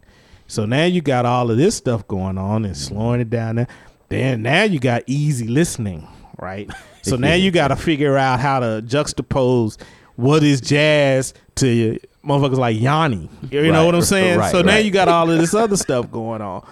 [0.46, 3.56] So now you got all of this stuff going on and slowing it down.
[3.56, 3.66] There.
[4.08, 6.06] Then now you got easy listening,
[6.38, 6.68] right?
[7.04, 9.76] So now you got to figure out how to juxtapose
[10.16, 13.28] what is jazz to motherfuckers like Yanni.
[13.50, 14.38] You know Right, what I'm saying?
[14.38, 16.66] right, so now you got all of this other stuff going on,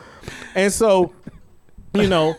[0.55, 1.13] and so
[1.95, 2.37] you know.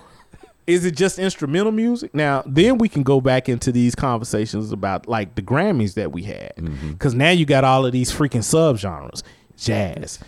[0.68, 2.14] Is it just instrumental music?
[2.14, 6.24] Now, then we can go back into these conversations about like the Grammys that we
[6.24, 6.92] had, Mm-hmm.
[6.92, 9.24] because now you got all of these freaking subgenres:
[9.58, 10.20] jazz,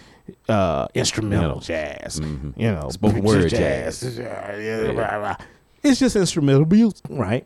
[0.49, 5.35] uh, instrumental jazz, you know, Spoken word blah, blah.
[5.83, 7.45] It's just instrumental music, right?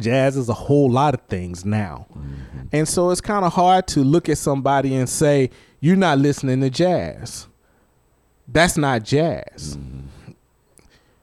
[0.00, 2.66] Jazz is a whole lot of things now, mm-hmm.
[2.72, 6.60] and so it's kind of hard to look at somebody and say you're not listening
[6.60, 7.46] to jazz.
[8.48, 10.32] That's not jazz mm-hmm.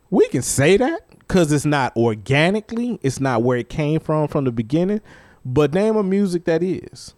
[0.09, 4.43] we can say that because it's not organically, it's not where it came from from
[4.45, 5.01] the beginning.
[5.45, 7.13] But name a music that is.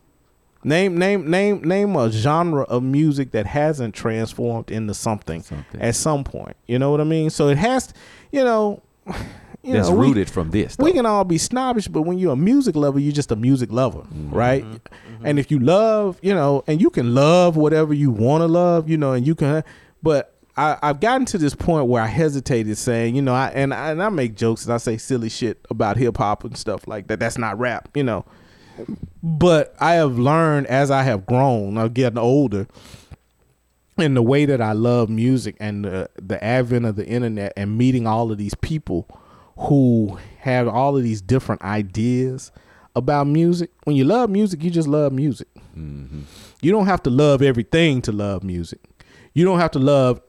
[0.63, 5.81] Name name name name a genre of music that hasn't transformed into something, Something.
[5.81, 6.55] at some point.
[6.65, 7.29] You know what I mean?
[7.29, 7.93] So it has,
[8.31, 8.81] you know,
[9.65, 10.77] you That's know, we- rooted from this.
[10.77, 13.71] we can all be snobbish, but when you're a music lover, you're just a music
[13.71, 14.29] lover, Mm-hmm.
[14.33, 14.65] right?
[15.23, 18.89] And if you love, you know, and you can love whatever you want to love,
[18.89, 19.63] you know, and you can,
[20.03, 23.73] but I, I've gotten to this point where I hesitated saying, you know, I and
[23.73, 26.87] I, and I make jokes and I say silly shit about hip hop and stuff
[26.87, 27.19] like that.
[27.19, 28.23] That's not rap, you know.
[29.23, 32.67] But I have learned as I have grown, I'm getting older,
[33.97, 37.77] and the way that I love music and the, the advent of the internet and
[37.77, 39.07] meeting all of these people
[39.57, 42.51] who have all of these different ideas
[42.95, 43.71] about music.
[43.83, 45.47] When you love music, you just love music.
[45.77, 46.21] Mm-hmm.
[46.61, 48.79] You don't have to love everything to love music.
[49.33, 50.21] You don't have to love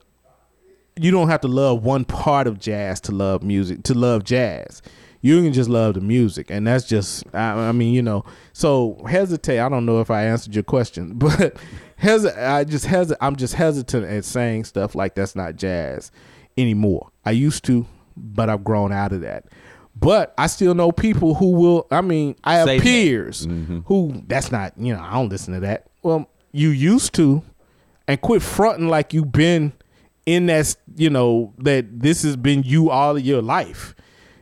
[0.99, 4.81] you don't have to love one part of jazz to love music to love jazz
[5.21, 8.23] you can just love the music and that's just i, I mean you know
[8.53, 11.55] so hesitate i don't know if i answered your question but
[12.01, 16.11] hesi- i just hesi- i'm just hesitant at saying stuff like that's not jazz
[16.57, 17.85] anymore i used to
[18.17, 19.45] but i've grown out of that
[19.95, 22.83] but i still know people who will i mean i have Say that.
[22.83, 23.47] peers
[23.85, 27.41] who that's not you know i don't listen to that well you used to
[28.07, 29.73] and quit fronting like you've been
[30.25, 33.95] in that you know that this has been you all of your life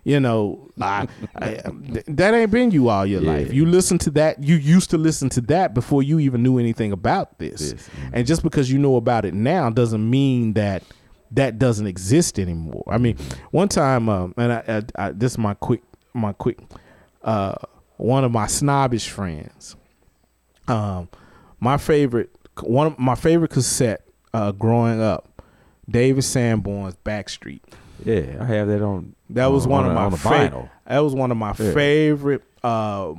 [0.03, 1.61] you know I, I,
[2.07, 3.31] that ain't been you all your Yeah.
[3.31, 6.59] life you listen to that you used to listen to that before you even knew
[6.59, 8.09] anything about this, This, mhm.
[8.13, 10.83] and just because you know about it now doesn't mean that
[11.31, 13.17] that doesn't exist anymore i mean
[13.51, 15.81] one time um, and I, I, I this is my quick
[16.13, 16.59] my quick
[17.23, 17.55] uh
[17.97, 19.75] one of my snobbish friends
[20.67, 21.09] um
[21.59, 22.29] my favorite
[22.63, 25.41] one of my favorite cassette uh growing up
[25.89, 27.61] david sanborn's backstreet
[28.03, 29.15] Yeah, I have that on.
[29.31, 31.73] that was on- one on of my favorite that was one of my Yeah.
[31.73, 33.13] favorite uh,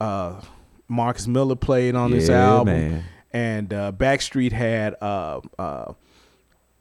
[0.00, 0.40] uh,
[0.88, 3.04] Marcus Miller played on this album, man.
[3.32, 5.92] and uh, Backstreet had uh, uh,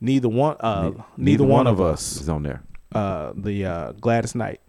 [0.04, 2.62] neither one uh, Ne- neither, one, of us is on there.
[2.94, 4.60] uh, the uh, Gladys Knight.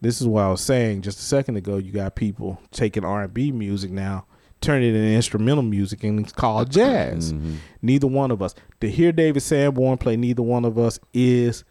[0.00, 1.76] This is what I was saying just a second ago.
[1.76, 4.24] You got people taking R and B music now,
[4.62, 7.32] turning it into instrumental music, and it's called jazz.
[7.34, 7.56] Mm-hmm.
[7.82, 8.54] Neither one of us.
[8.80, 11.64] To hear David Sanborn play "Neither One of Us" is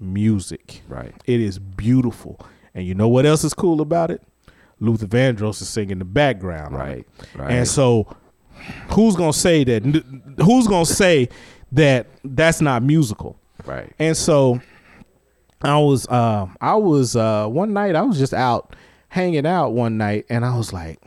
[0.00, 0.82] music.
[0.88, 1.14] Right.
[1.26, 2.40] It is beautiful,
[2.74, 4.22] and you know what else is cool about it?
[4.80, 6.74] Luther Vandross is singing in the background.
[6.74, 7.06] Right.
[7.36, 7.50] Right.
[7.52, 8.08] And so,
[8.92, 9.84] who's gonna say that?
[10.42, 11.28] Who's gonna say
[11.72, 13.36] that that's not musical?
[13.66, 13.92] right.
[13.98, 14.60] And so
[15.62, 18.74] I was uh I was uh one night I was just out
[19.08, 21.02] hanging out one night and I was like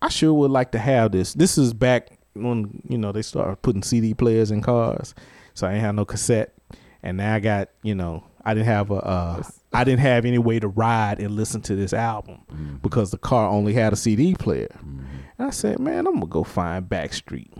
[0.00, 1.34] I sure would like to have this.
[1.34, 5.14] This is back when you know they started putting CD players in cars.
[5.54, 6.54] So I ain't have no cassette
[7.02, 9.42] and now I got, you know, I didn't have a uh
[9.72, 13.50] I didn't have any way to ride and listen to this album because the car
[13.50, 14.74] only had a CD player.
[14.80, 17.50] And I said, "Man, I'm going to go find Backstreet."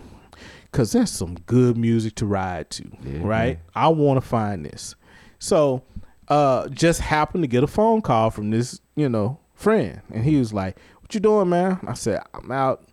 [0.71, 3.59] Cause that's some good music to ride to, Yeah, right?
[3.75, 4.95] I want to find this.
[5.39, 5.83] So,
[6.29, 10.37] uh, just happened to get a phone call from this, you know, friend, and he
[10.37, 12.85] was like, "What you doing, man?" I said, "I'm out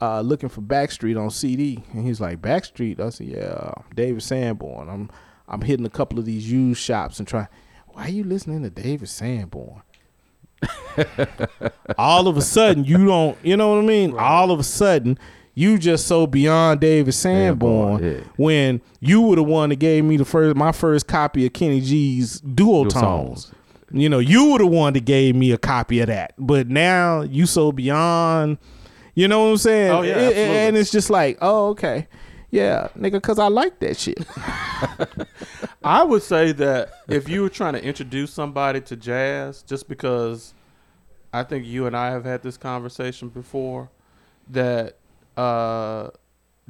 [0.00, 4.88] uh, looking for Backstreet on CD," and he's like, "Backstreet?" I said, "Yeah, David Sanborn.
[4.88, 5.10] I'm
[5.48, 7.48] I'm hitting a couple of these used shops and try.
[7.88, 9.82] Why are you listening to David Sanborn?"
[11.98, 14.16] All of a sudden, you don't, you know what I mean?
[14.16, 15.18] All of a sudden,
[15.58, 18.24] you just so beyond David Sanborn Sanborn, yeah.
[18.36, 21.80] when you were the one that gave me the first my first copy of Kenny
[21.80, 22.92] G's duotones.
[22.92, 23.52] Duotones.
[23.92, 26.34] You know, you were the one that gave me a copy of that.
[26.38, 28.58] But now you so beyond,
[29.14, 29.90] you know what I'm saying?
[29.92, 32.06] Oh, yeah, It- it- and it's just like, oh, okay.
[32.50, 34.18] Yeah, nigga, because I like that shit.
[35.84, 40.52] I would say that if you were trying to introduce somebody to jazz, just because
[41.32, 43.88] I think you and I have had this conversation before,
[44.50, 44.96] that
[45.36, 46.10] uh,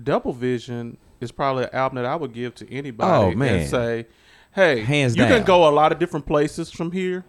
[0.02, 3.60] Double Vision is probably an album that I would give to anybody Oh, man.
[3.60, 4.06] and say,
[4.54, 5.30] hey, Hands you down.
[5.30, 7.24] can go a lot of different places from here,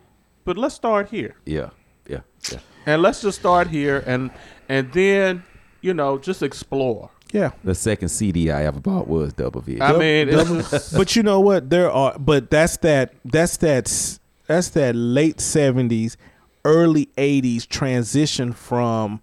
[0.46, 1.36] but let's start here.
[1.46, 1.70] Yeah.
[2.08, 2.22] Yeah.
[2.52, 2.60] Yeah.
[2.86, 4.32] And let's just start here and
[4.70, 5.44] and then,
[5.82, 7.10] you know, just explore.
[7.34, 7.52] Yeah.
[7.64, 9.82] The second CD I ever bought was Double V.
[9.82, 11.70] I mean, it's but you know what?
[11.70, 13.14] There are, but that's that.
[13.26, 14.20] That's that.
[14.48, 16.16] That's that late seventies,
[16.64, 19.20] early eighties transition from,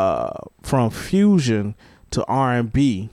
[0.00, 0.30] uh,
[0.62, 1.74] from fusion
[2.10, 3.10] to R and B.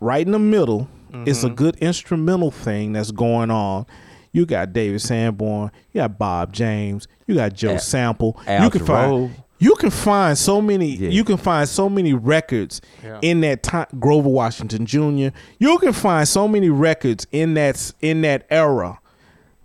[0.00, 0.88] Right in the middle,
[1.26, 3.86] it's a good instrumental thing that's going on.
[4.32, 8.38] You got David Sanborn, you got Bob James, you got Joe Al- Sample.
[8.46, 8.86] Al you can Jarreau.
[9.30, 9.44] find.
[9.60, 10.88] You can find so many.
[10.96, 11.08] Yeah.
[11.10, 13.20] You can find so many records Yeah.
[13.22, 13.86] in that time.
[14.00, 15.28] Grover Washington Jr.
[15.58, 18.98] You can find so many records in that in that era,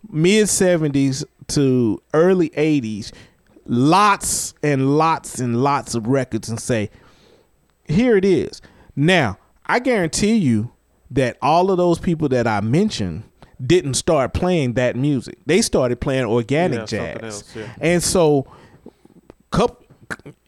[0.09, 3.11] mid seventies to early eighties.
[3.71, 6.89] Lots and lots and lots of records, and say,
[7.87, 8.61] here it is.
[8.95, 10.71] Now, I guarantee you
[11.11, 13.23] that all of those people that I mentioned
[13.63, 15.37] didn't start playing that music.
[15.45, 17.23] They started playing organic Yeah, jazz.
[17.23, 17.67] else, yeah.
[17.79, 18.47] And so
[19.51, 19.77] couple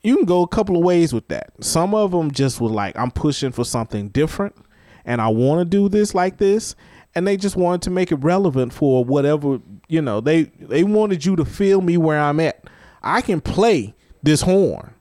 [0.02, 1.52] you can go a couple of ways with that.
[1.60, 4.56] Some of them just were like I'm pushing for something different
[5.04, 6.74] and I want to do this like this
[7.14, 11.24] and they just wanted to make it relevant for whatever, you know, they they wanted
[11.24, 12.64] you to feel me where I'm at.
[13.02, 14.94] I can play this horn.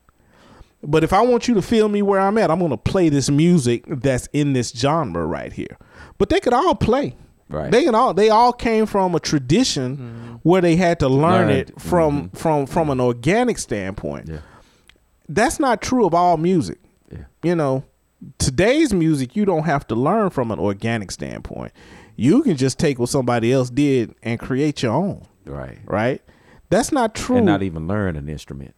[0.83, 3.09] But if I want you to feel me where I'm at, I'm going to play
[3.09, 5.77] this music that's in this genre right here.
[6.17, 7.15] But they could all play.
[7.49, 7.71] Right.
[7.71, 10.33] They can all they all came from a tradition mm-hmm.
[10.43, 12.37] where they had to learn it from mm-hmm.
[12.37, 13.07] from from an mm-hmm.
[13.07, 14.29] organic standpoint.
[14.29, 14.39] Yeah.
[15.27, 16.79] That's not true of all music.
[17.11, 17.25] Yeah.
[17.43, 17.83] You know,
[18.37, 21.73] today's music you don't have to learn from an organic standpoint.
[22.15, 25.79] You can just take what somebody else did and create your own, Right.
[25.85, 26.21] right?
[26.71, 27.35] That's not true.
[27.35, 28.73] And not even learn an instrument.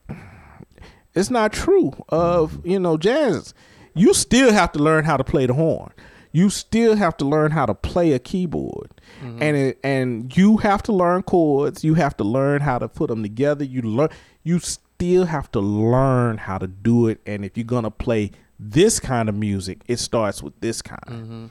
[1.14, 3.54] it's not true of you know jazz.
[3.94, 5.94] You still have to learn how to play the horn.
[6.32, 8.90] You still have to learn how to play a keyboard.
[9.22, 9.44] Mm-hmm.
[9.44, 11.84] And it, and you have to learn chords.
[11.84, 13.64] You have to learn how to put them together.
[13.64, 14.10] You learn
[14.42, 17.22] you still have to learn how to do it.
[17.28, 21.00] And if you're gonna play this kind of music it starts with this kind.
[21.08, 21.46] Mm-hmm.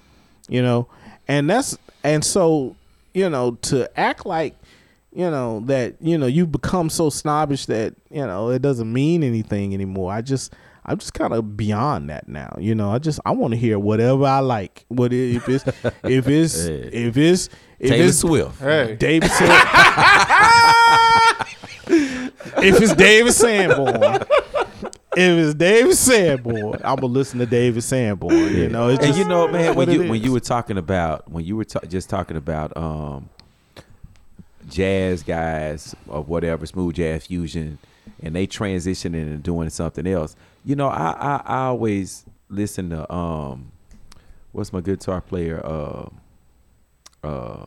[0.49, 0.89] You know?
[1.29, 2.75] And that's and so
[3.15, 4.57] you know to act like
[5.15, 9.23] you know that you know you become so snobbish that you know it doesn't mean
[9.23, 10.53] anything anymore i just
[10.87, 13.79] i'm just kind of beyond that now you know i just i want to hear
[13.79, 15.65] whatever i like what i- if it's
[16.05, 16.89] if it's Hey.
[16.93, 17.49] if it's
[17.79, 18.59] if Taylor it's Swift.
[18.61, 19.49] hey, david San-
[21.89, 24.19] if it's david sanborn
[25.15, 28.35] if it's David Sanborn, I'm gonna listen to David Sanborn.
[28.57, 31.45] You know, it's and you know, man, when you when you were talking about when
[31.45, 33.29] you were ta- just talking about um
[34.73, 37.79] jazz guys or whatever, smooth jazz fusion,
[38.23, 40.35] and they transitioning and doing something else.
[40.65, 43.73] You know, I I, I always listen to um,
[44.53, 45.65] what's my guitar player?
[45.65, 46.09] Uh,
[47.25, 47.67] uh,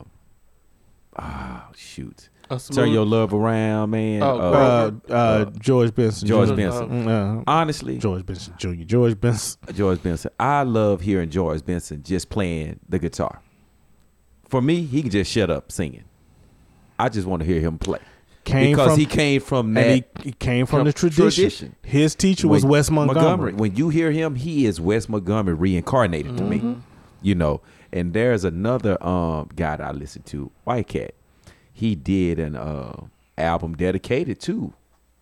[1.16, 2.28] ah, shoot.
[2.72, 4.22] Turn your love around, man.
[4.22, 6.28] Oh, Uh, Uh, uh, uh, George Benson.
[6.28, 6.54] George Jr.
[6.54, 6.88] Benson.
[6.88, 8.84] Mm, uh, Honestly, George Benson Jr.
[8.84, 9.58] George Benson.
[9.74, 10.30] George Benson.
[10.38, 13.40] I love hearing George Benson just playing the guitar.
[14.48, 16.04] For me, he can just shut up singing.
[16.98, 17.98] I just want to hear him play
[18.44, 21.30] Came because from he came from that and he, he came from from the tradition.
[21.30, 21.76] tradition.
[21.82, 23.52] His teacher was When- Wes Montgomery.
[23.54, 26.76] When you hear him, he is Wes Montgomery reincarnated to me.
[27.22, 27.60] You know,
[27.92, 31.14] and there's another um guy that I listen to, White Cat.
[31.72, 34.72] He did an uh, album dedicated to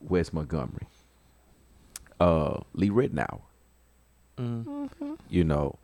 [0.00, 0.86] Wes Montgomery.
[2.20, 3.40] Uh, Lee Ritenour.
[5.30, 5.78] You know,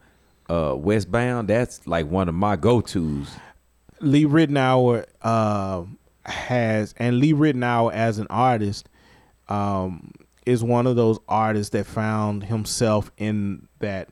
[0.49, 1.49] uh, Wes Bound.
[1.49, 3.31] That's like one of my go tos.
[4.01, 5.85] Lee Ritenour uh,
[6.27, 8.89] has, and Lee Ritenour as an artist
[9.49, 10.13] um,
[10.47, 14.09] is one of those artists that found himself in that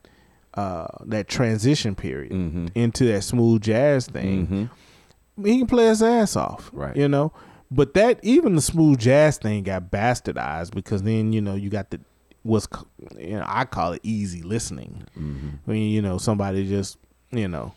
[0.54, 2.70] uh, that transition period Mhm.
[2.74, 4.68] into that smooth jazz thing.
[5.44, 6.96] He can play his ass off, Right.
[6.96, 7.32] You know,
[7.70, 11.90] but that even the smooth jazz thing got bastardized because then you know you got
[11.90, 12.00] the
[12.42, 12.66] what's
[13.16, 15.04] you know I call it easy listening
[15.64, 16.98] when you know somebody just
[17.30, 17.72] you know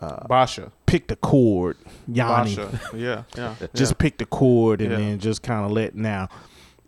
[0.00, 0.72] Basia.
[0.86, 1.76] Pick the chord,
[2.08, 2.56] Yanni.
[2.56, 2.80] Basia.
[2.94, 3.54] Yeah, yeah.
[3.74, 4.96] Just pick the chord and Yeah.
[4.98, 5.94] then just kind of let.
[5.94, 6.28] Now,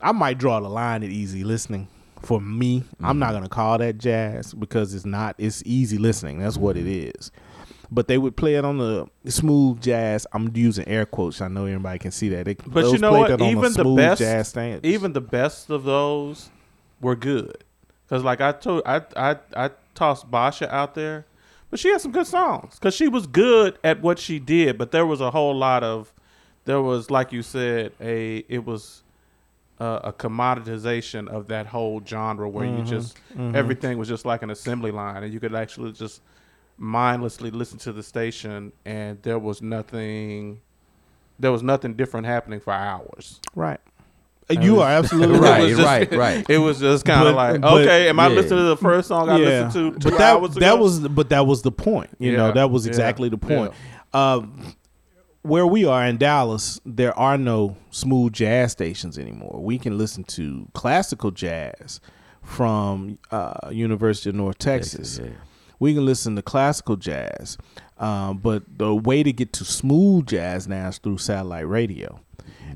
[0.01, 1.89] I might draw the line at easy listening.
[2.23, 3.37] For me, I'm not mm-hmm.
[3.37, 5.35] gonna call that jazz because it's not.
[5.39, 6.39] It's easy listening.
[6.39, 7.11] That's what it mm-hmm.
[7.19, 7.33] is.
[7.91, 10.27] But they would play it on the smooth jazz.
[10.33, 11.41] I'm using air quotes.
[11.41, 12.47] I know everybody can see that.
[12.47, 13.29] They, But you know what?
[13.29, 14.87] that Even the smooth best- jazz standards.
[14.87, 16.49] even the best of those
[17.01, 17.65] were good.
[18.09, 21.25] Cause like I told, I I I tossed Basia out there,
[21.73, 22.79] but she had some good songs.
[22.79, 26.12] Cause she was good at what she did, but there was a whole lot of,
[26.66, 29.03] there was like you said, a it was.
[29.81, 33.16] Uh, a commoditization of that whole genre where you just
[33.57, 36.20] everything was just like an assembly line and you could actually just
[36.79, 40.61] mindlessly listen to the station and there was nothing
[41.41, 43.81] there was nothing different happening for hours right.
[44.51, 45.68] You are absolutely right.
[45.68, 46.51] just- right, right.
[46.51, 48.34] It was just kind of like, but- okay, am I yeah.
[48.34, 50.61] listening to the first song I listened to two but that hours ago?
[50.61, 52.11] that was but that was the point.
[52.18, 53.72] You know, that was yeah, exactly the point.
[54.12, 54.74] Um,
[55.43, 59.61] where we are in Dallas, there are no smooth jazz stations anymore.
[59.62, 62.01] We can listen to classical jazz
[62.43, 65.18] from uh, University of North Texas.
[65.22, 65.30] yeah.
[65.80, 67.59] We can listen to classical jazz,
[67.99, 72.20] um, but the way to get to smooth jazz now is through satellite radio.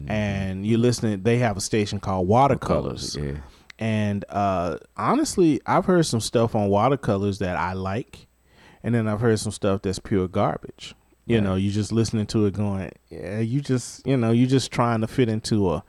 [0.09, 3.16] And you're listening, they have a station called Watercolors.
[3.16, 3.36] Yeah.
[3.78, 8.26] And uh, honestly, I've heard some stuff on watercolors that I like,
[8.82, 10.94] and then I've heard some stuff that's pure garbage.
[11.28, 14.70] You know, you just listening to it, going, yeah, you just, you know, you're just
[14.70, 15.82] trying to fit into a,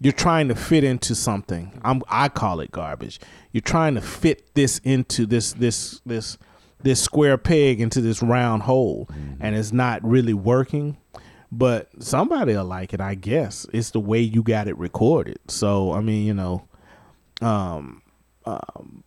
[0.00, 1.80] you're trying to fit into something.
[1.84, 3.20] I'm, I call it garbage.
[3.52, 6.38] You're trying to fit this into this, this, this,
[6.82, 10.96] this square peg into this round hole, and it's not really working.
[11.58, 13.66] But somebody will like it, I guess.
[13.72, 15.38] It's the way you got it recorded.
[15.48, 16.66] So I mean, you know,
[17.40, 18.02] um,
[18.44, 19.04] um,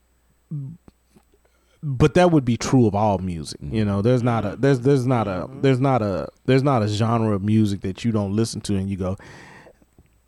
[1.83, 3.59] but that would be true of all music.
[3.61, 6.87] You know, there's not a there's there's not a there's not a there's not a
[6.87, 9.17] genre of music that you don't listen to and you go,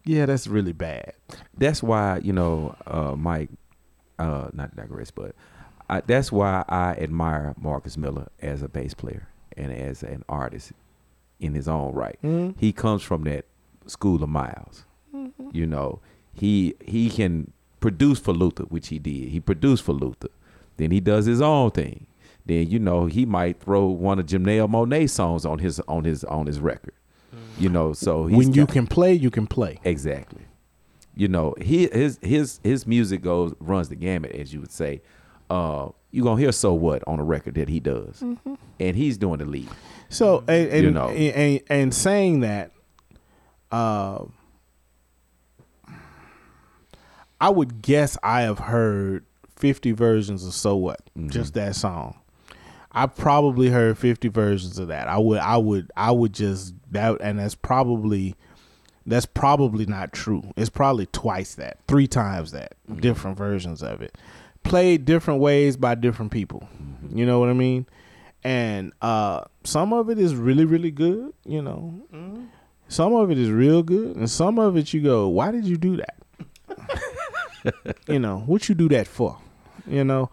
[0.05, 1.13] yeah, that's really bad.
[1.57, 3.49] that's why you know uh mike
[4.17, 5.35] uh not digress but
[5.89, 10.71] I, that's why i admire marcus miller as a bass player and as an artist
[11.39, 12.17] in his own right.
[12.23, 12.59] Mm-hmm.
[12.59, 13.45] He comes from that
[13.87, 14.85] school of miles.
[15.15, 15.49] Mm-hmm.
[15.53, 15.99] You know
[16.33, 19.29] he he can produce for luther which he did.
[19.29, 20.29] He produced for luther.
[20.77, 22.07] Then he does his own thing.
[22.45, 26.23] Then you know he might throw one of Janelle Monáe songs on his on his
[26.25, 26.93] on his record.
[27.35, 27.63] Mm-hmm.
[27.63, 29.79] You know so he's when you got- can play, you can play.
[29.83, 30.43] Exactly.
[31.15, 35.01] You know, he his his his music goes runs the gamut, as you would say.
[35.49, 38.23] Uh, you gonna hear so what on a record that he does,
[38.79, 39.67] and he's doing the lead.
[40.09, 41.09] So and and, You know.
[41.09, 42.71] and, and, and saying that,
[43.71, 44.25] uh,
[47.39, 52.19] I would guess I have heard fifty versions of "So What," just that song.
[52.91, 55.07] I probably heard fifty versions of that.
[55.07, 58.35] I would, I would, I would just that, and that's probably
[59.05, 60.43] that's probably not true.
[60.57, 64.17] It's probably twice that, three times that, different versions of it,
[64.63, 66.67] played different ways by different people.
[67.13, 67.85] You know what I mean?
[68.43, 71.33] And uh, some of it is really, really good.
[71.45, 72.01] You know,
[72.87, 75.77] some of it is real good, and some of it you go, "Why did you
[75.77, 76.15] do that?"
[78.07, 79.37] you know, what you do that for?
[79.87, 80.29] You know,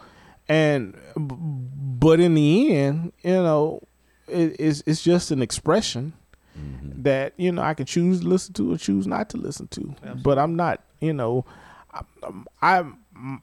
[0.48, 3.82] and but in the end, you know,
[4.26, 6.14] it, it's it's just an expression.
[6.58, 7.02] Mm-hmm.
[7.02, 9.94] that you know I can choose to listen to or choose not to listen to.
[10.22, 11.44] But I'm not, you know,
[11.92, 12.00] I,
[12.62, 12.84] I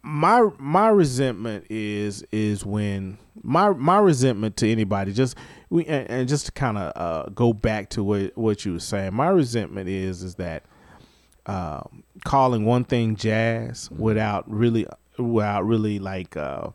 [0.04, 5.36] my my resentment is is when my my resentment to anybody just
[5.70, 8.80] we and, and just to kind of uh, go back to what what you were
[8.80, 9.14] saying.
[9.14, 10.64] My resentment is is that
[11.46, 14.86] um, calling one thing jazz without really
[15.18, 16.70] without really like uh,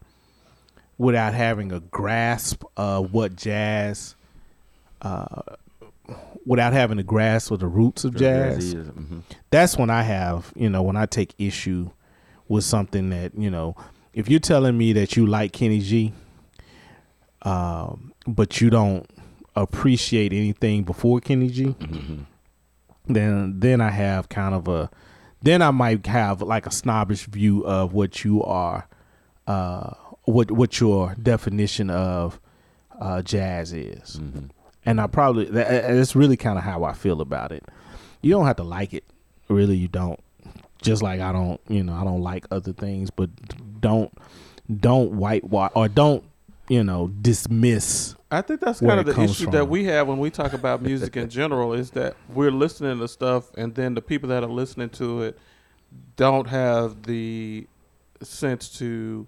[0.99, 4.16] without having a grasp of what jazz
[5.03, 5.42] uh,
[6.44, 9.22] without having a grasp of the roots of jazz Mhm.
[9.51, 11.90] that's when I have, you know, when I take issue
[12.49, 13.76] with something that, you know,
[14.12, 16.12] if you're telling me that you like Kenny G,
[17.42, 19.09] um, but you don't
[19.55, 21.74] appreciate anything before Kenny G,
[23.07, 24.90] then then I have kind of a
[25.42, 28.88] then I might have like a snobbish view of what you are
[29.46, 29.94] uh
[30.24, 32.40] what what your definition of
[33.01, 34.20] uh jazz is.
[34.84, 37.64] And I probably that, that's really kind of how I feel about it.
[38.20, 39.05] You don't have to like it.
[39.49, 40.20] Really you don't.
[40.82, 43.30] Just like I don't, you know, I don't like other things, but
[43.80, 44.12] don't
[44.74, 46.24] don't whitewash or don't,
[46.68, 50.30] you know, dismiss I think that's kind of the issue that we have when we
[50.30, 54.28] talk about music in general is that we're listening to stuff and then the people
[54.28, 55.38] that are listening to it
[56.16, 57.66] don't have the
[58.22, 59.26] sense to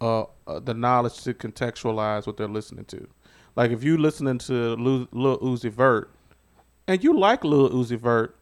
[0.00, 3.08] uh, uh the knowledge to contextualize what they're listening to.
[3.56, 6.08] Like if you listening to Lil, Lil Uzi Vert
[6.86, 8.36] and you like Lil Uzi Vert,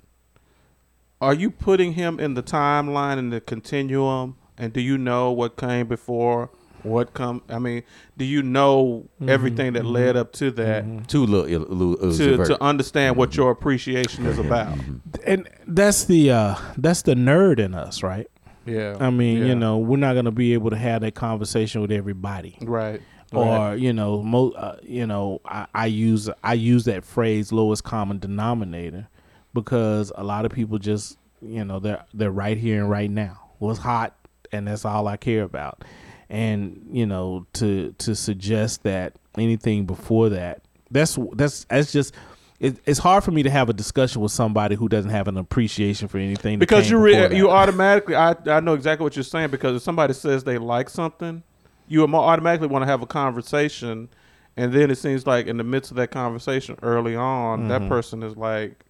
[1.21, 5.57] are you putting him in the timeline in the continuum and do you know what
[5.57, 6.51] came before
[6.83, 7.83] what come I mean,
[8.17, 11.09] do you know everything that led up to that?
[11.09, 14.79] Two little, little to, to understand what your appreciation is about.
[15.27, 18.29] and that's the uh that's the nerd in us, right?
[18.65, 18.97] Yeah.
[18.99, 19.45] I mean, Yeah.
[19.47, 22.57] you know, we're not going to be able to have that conversation with everybody.
[22.63, 23.03] Right.
[23.35, 23.79] or Right.
[23.79, 28.19] you know mo- uh, you know I, I use I use that phrase lowest common
[28.21, 29.09] denominator
[29.55, 33.41] because a lot of people just you know they're they're right here and right now.
[33.59, 34.15] What's hot
[34.53, 35.85] and that's all I care about.
[36.29, 42.15] And you know to to suggest that anything before that that's that's that's just
[42.59, 45.39] it, it's hard for me to have a discussion with somebody who doesn't have an
[45.39, 49.51] appreciation for anything because you re- you automatically I, I know exactly what you're saying
[49.51, 51.43] because if somebody says they like something,
[51.89, 54.09] you automatically want to have a conversation,
[54.57, 57.89] and then it seems like in the midst of that conversation early on, that mm-hmm.
[57.89, 58.85] person is like,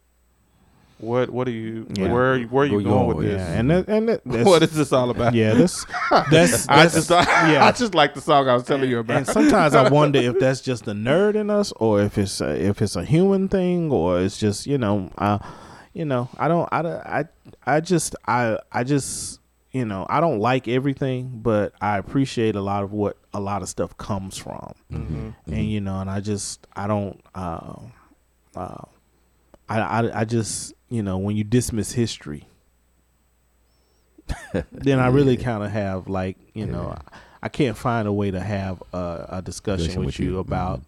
[1.01, 1.31] "What?
[1.31, 1.85] What are you?
[1.85, 2.03] Mm-hmm.
[2.05, 2.13] Yeah.
[2.13, 2.15] Where?
[2.15, 3.41] Where are you Where you going going with with this?
[3.41, 5.85] yeah and that, and that, what is this all about?" yeah that's
[6.31, 9.17] that's, I just yeah I just like the song I was telling you about.
[9.19, 12.51] And sometimes I wonder if that's just the nerd in us, or if it's a,
[12.61, 15.39] if it's a human thing, or it's just you know, uh,
[15.93, 16.81] you know, I don't, I,
[17.21, 17.25] I,
[17.67, 19.41] I just, I, I just,
[19.73, 23.63] you know, I don't like everything, but I appreciate a lot of what a lot
[23.63, 25.31] of stuff comes from, Mm-hmm.
[25.53, 27.75] and you know, and I just, I don't, uh,
[28.55, 28.83] uh,
[29.69, 32.47] I, I, I just, you know, when you dismiss history.
[34.71, 36.97] then I really kind of have like you know
[37.43, 40.31] I can't find a way to have a, a discussion Discussion with, with you you.
[40.33, 40.41] Mm-hmm.
[40.41, 40.83] about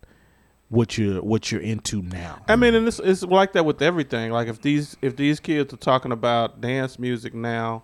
[0.69, 2.43] what you're what you're into now.
[2.49, 4.31] I mean, and it's it's like that with everything.
[4.31, 7.83] Like if these if these kids are talking about dance music now,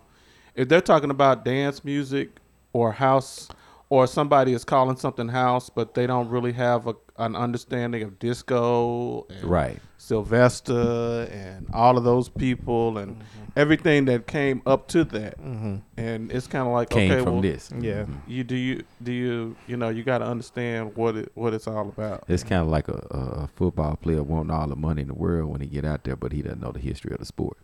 [0.55, 2.29] if they're talking about dance music
[2.73, 3.47] or house,
[3.89, 8.17] or somebody is calling something house, but they don't really have a, an understanding of
[8.17, 9.79] disco, and Right.
[9.97, 13.51] Sylvester, and all of those people, and Mm-hmm.
[13.55, 17.41] everything that came up to that, and it's kind of like Came okay, from well,
[17.41, 17.71] this.
[17.79, 18.05] Yeah.
[18.27, 21.67] You do you do you you know you got to understand what it what it's
[21.67, 22.23] all about.
[22.27, 25.13] It's kind of like a, a a football player wanting all the money in the
[25.13, 27.57] world when he get out there, but he doesn't know the history of the sport.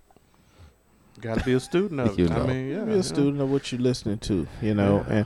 [1.22, 2.32] Got to be a student of You it.
[2.32, 2.46] I know.
[2.48, 5.06] mean, yeah, be a student of what you're listening to, you know.
[5.08, 5.26] And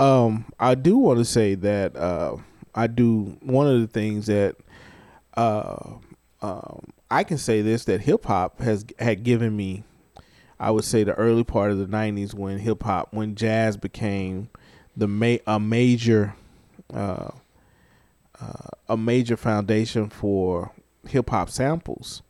[0.00, 2.36] um, I do want to say that uh,
[2.74, 4.56] I do one of the things that
[5.36, 5.94] uh,
[6.42, 6.80] um,
[7.10, 9.84] I can say this that hip hop has had given me.
[10.60, 14.48] I would say the early part of the '90s when hip hop, when jazz became
[14.96, 16.34] the ma- a major,
[16.92, 17.30] uh,
[18.40, 20.72] uh, a major foundation for
[21.06, 22.22] hip hop samples.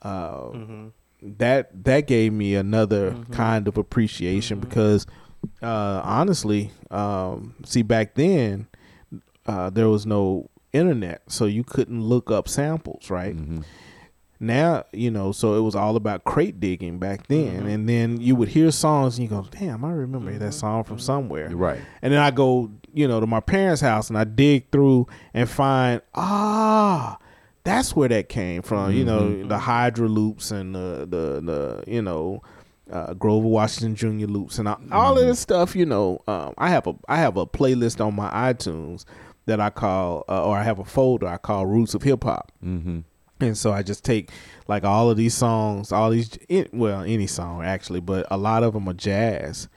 [0.00, 0.92] Uh, Mhm.
[1.20, 3.32] that that gave me another Mm-hmm.
[3.32, 5.04] kind of appreciation because
[5.62, 8.67] uh honestly um see back then
[9.48, 13.64] uh there was no internet so you couldn't look up samples right Mhm.
[14.40, 17.66] now you know so it was all about crate digging back then Mm-hmm.
[17.68, 20.98] and then you would hear songs and you go damn i remember that song from
[20.98, 21.80] somewhere Right.
[22.02, 25.48] and then I go, you know, to my parents' house and I dig through and
[25.48, 27.18] find, ah,
[27.64, 28.92] that's where that came from.
[28.92, 32.42] You know, the Hydra loops and the the, the you know,
[32.90, 34.26] uh, Grover Washington Jr.
[34.26, 35.76] loops and all, all of this stuff.
[35.76, 39.04] You know, um, I have a I have a playlist on my iTunes
[39.48, 42.52] that I call, uh, or I have a folder I call Roots of Hip Hop
[42.64, 43.00] Mm-hmm.
[43.40, 44.30] and so I just take
[44.68, 48.62] like all of these songs, all these it, well, any song actually, but a lot
[48.62, 49.68] of them are jazz,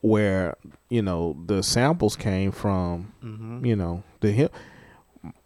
[0.00, 0.56] where
[0.88, 3.64] you know the samples came from, Mm-hmm.
[3.64, 4.52] you know the hip.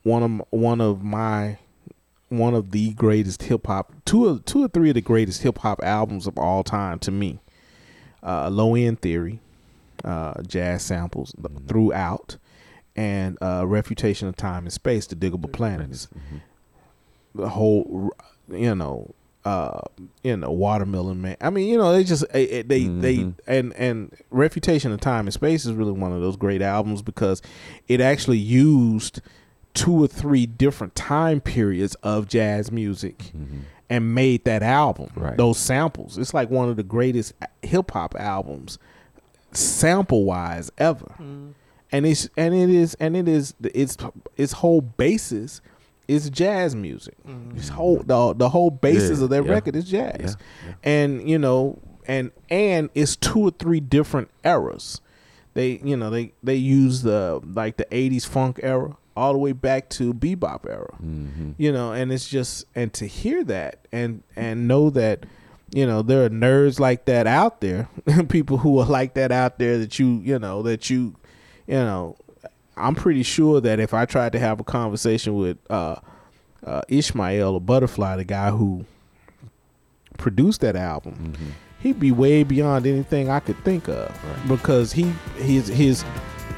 [0.03, 1.59] One of one of my
[2.29, 5.59] one of the greatest hip hop two of two or three of the greatest hip
[5.59, 7.41] hop albums of all time to me.
[8.23, 9.41] Uh, Low End Theory,
[10.05, 11.67] uh, jazz samples Mhm.
[11.69, 12.37] throughout,
[12.97, 16.41] and uh, Refutation of Time and Space, The Digable Planets Mhm.
[17.35, 18.11] the whole
[18.51, 19.13] you know
[19.45, 19.81] uh
[20.23, 23.35] you know watermelon man i mean you know they just they they Mhm.
[23.47, 27.43] and and refutation of time and space is really one of those great albums because
[27.89, 29.21] it actually used
[29.75, 33.63] two or three different time periods of jazz music Mhm.
[33.91, 35.37] and made that album Right.
[35.37, 38.79] those samples it's like one of the greatest hip-hop albums
[39.53, 41.13] sample wise ever
[41.95, 43.97] and it's and it is and it is its
[44.37, 45.61] its whole basis
[46.09, 47.15] is jazz music.
[47.57, 49.51] Its whole the the whole basis Yeah, of that yeah.
[49.53, 50.35] record is jazz, Yeah,
[50.69, 50.75] yeah.
[50.85, 55.01] and you know, and and it's two or three different eras.
[55.55, 59.53] They you know they they use the like the '80s funk era all the way
[59.53, 61.55] back to bebop era Mhm.
[61.57, 65.25] you know and it's just and to hear that and and know that
[65.73, 67.89] you know there are nerds like that out there
[68.29, 71.15] people who are like that out there that you you know that you
[71.67, 72.17] you know
[72.77, 75.97] i'm pretty sure that if i tried to have a conversation with uh
[76.67, 78.85] uh ishmael or butterfly the guy who
[80.19, 81.53] produced that album Mhm.
[81.83, 84.49] he'd be way beyond anything I could think of Right.
[84.49, 86.05] because he his his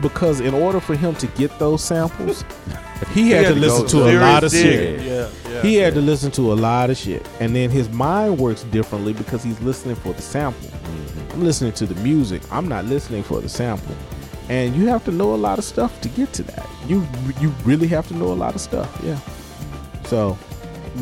[0.03, 2.45] because in order for him to get those samples,
[3.15, 5.01] he had, to, listen to a lot of shit.
[5.01, 5.63] Yeah, yeah.
[5.63, 9.15] He had to listen to a lot of shit, and then his mind works differently
[9.15, 10.69] because he's listening for the sample.
[10.69, 11.33] Mhm.
[11.35, 12.43] I'm listening to the music.
[12.53, 13.95] I'm not listening for the sample.
[14.49, 16.67] And you have to know a lot of stuff to get to that.
[16.87, 17.07] You
[17.41, 19.01] you really have to know a lot of stuff.
[19.05, 19.19] Yeah.
[20.05, 20.39] So,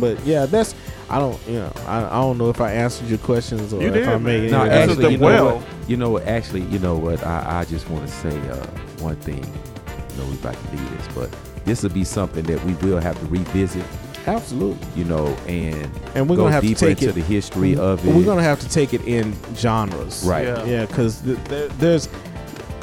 [0.01, 0.75] but yeah, that's
[1.11, 3.89] I don't you know I, I don't know if I answered your questions or You
[3.89, 5.57] if did, I made No, answered actually, them you know well.
[5.59, 5.89] what?
[5.91, 6.27] You know what?
[6.27, 7.23] Actually, you know what?
[7.27, 8.65] I, I just want to say uh,
[9.03, 9.45] one thing.
[9.45, 13.01] You know, we about to leave this, but this will be something that we will
[13.01, 13.85] have to revisit.
[14.27, 14.87] Absolutely.
[14.97, 17.15] You know, and And we're go gonna have to take into it.
[17.15, 18.15] the history of it.
[18.15, 20.25] We're gonna have to take it in genres.
[20.25, 20.47] Right.
[20.47, 20.65] Yeah.
[20.65, 22.09] Yeah, because th- there's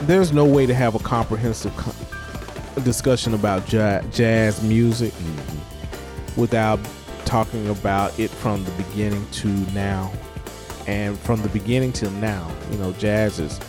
[0.01, 6.37] there's no way to have a comprehensive co- discussion about ja- jazz music Mhm.
[6.37, 6.79] without
[7.25, 10.11] talking about it from the beginning to now,
[10.87, 12.47] and from the beginning till now.
[12.71, 13.59] You know, jazz is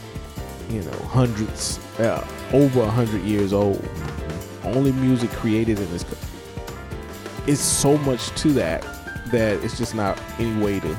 [0.71, 3.83] you know hundreds, uh, over a hundred years old.
[4.65, 6.05] Only music created in this.
[6.05, 6.17] co-
[7.47, 8.85] It's so much to that
[9.33, 10.97] that it's just not any way to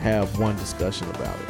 [0.00, 1.48] have one discussion about it.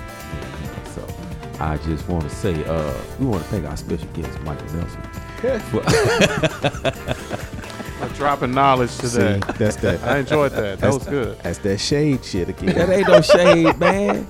[1.58, 4.66] So I just want to say, uh, we want to thank our special guest, Michael
[4.74, 5.02] Nelson.
[8.02, 9.40] I'm dropping knowledge today.
[9.40, 10.02] See, that's that.
[10.04, 10.78] I enjoyed that.
[10.78, 11.38] That was good.
[11.40, 12.74] That's that shade shit again.
[12.76, 14.26] that ain't no shade, man.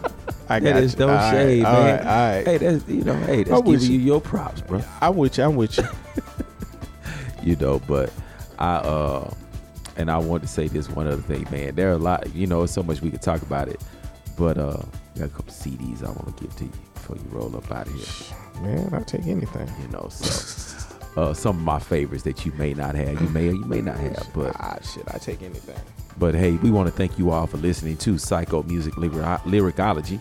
[0.49, 1.01] I got is you.
[1.01, 1.97] no All right, shade, all man.
[1.99, 2.47] right, all right.
[2.47, 4.05] Hey, that's you know, hey, that's I'm giving you you.
[4.07, 4.81] your props, bro.
[5.03, 5.45] I'm with you.
[5.45, 5.85] I'm with you.
[7.43, 8.13] you know but
[8.59, 9.31] i uh
[9.97, 12.47] and i want to say this one other thing man there are a lot you
[12.47, 13.81] know so much we could talk about it
[14.37, 14.77] but uh
[15.17, 17.87] got a couple cds i want to give to you before you roll up out
[17.87, 19.69] of here Man, I'll take anything.
[19.81, 23.49] you know so uh some of my favorites that you may not have you may
[23.49, 25.79] or you may not have but Ah, shit, I take anything.
[26.19, 30.21] but hey we want to thank you all for listening to psycho music Lyri- lyricology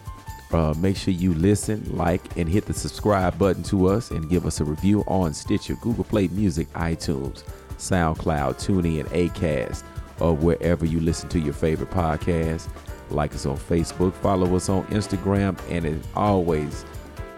[0.53, 4.45] uh, make sure you listen, like, and hit the subscribe button to us and give
[4.45, 7.43] us a review on Stitcher, Google Play Music, iTunes,
[7.77, 9.83] SoundCloud, TuneIn, Acast,
[10.21, 12.69] or wherever you listen to your favorite podcast.
[13.09, 16.85] Like us on Facebook, follow us on Instagram, and as always,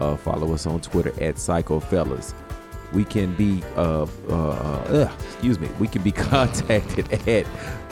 [0.00, 2.34] uh, follow us on Twitter at PsychoFellas.
[2.92, 7.46] We can be, uh, uh, uh, excuse me, we can be contacted at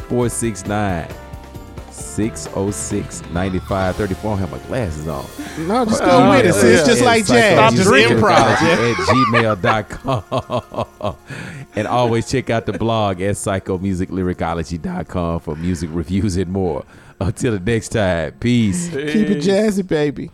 [0.08, 1.08] 469
[1.98, 4.30] 606 9534.
[4.30, 5.24] I don't have my glasses on.
[5.66, 6.44] No, just Well, go with it.
[6.46, 6.86] yeah, See, it's yeah.
[6.86, 7.52] just like jazz.
[7.54, 8.18] Stop just drinking.
[8.18, 8.32] improv.
[8.32, 8.58] at
[10.22, 11.16] gmail.com.
[11.76, 16.84] and always check out the blog at psychomusiclyricology.com for music reviews and more.
[17.20, 18.88] Until the next time, peace.
[18.90, 20.30] Keep it jazzy, baby.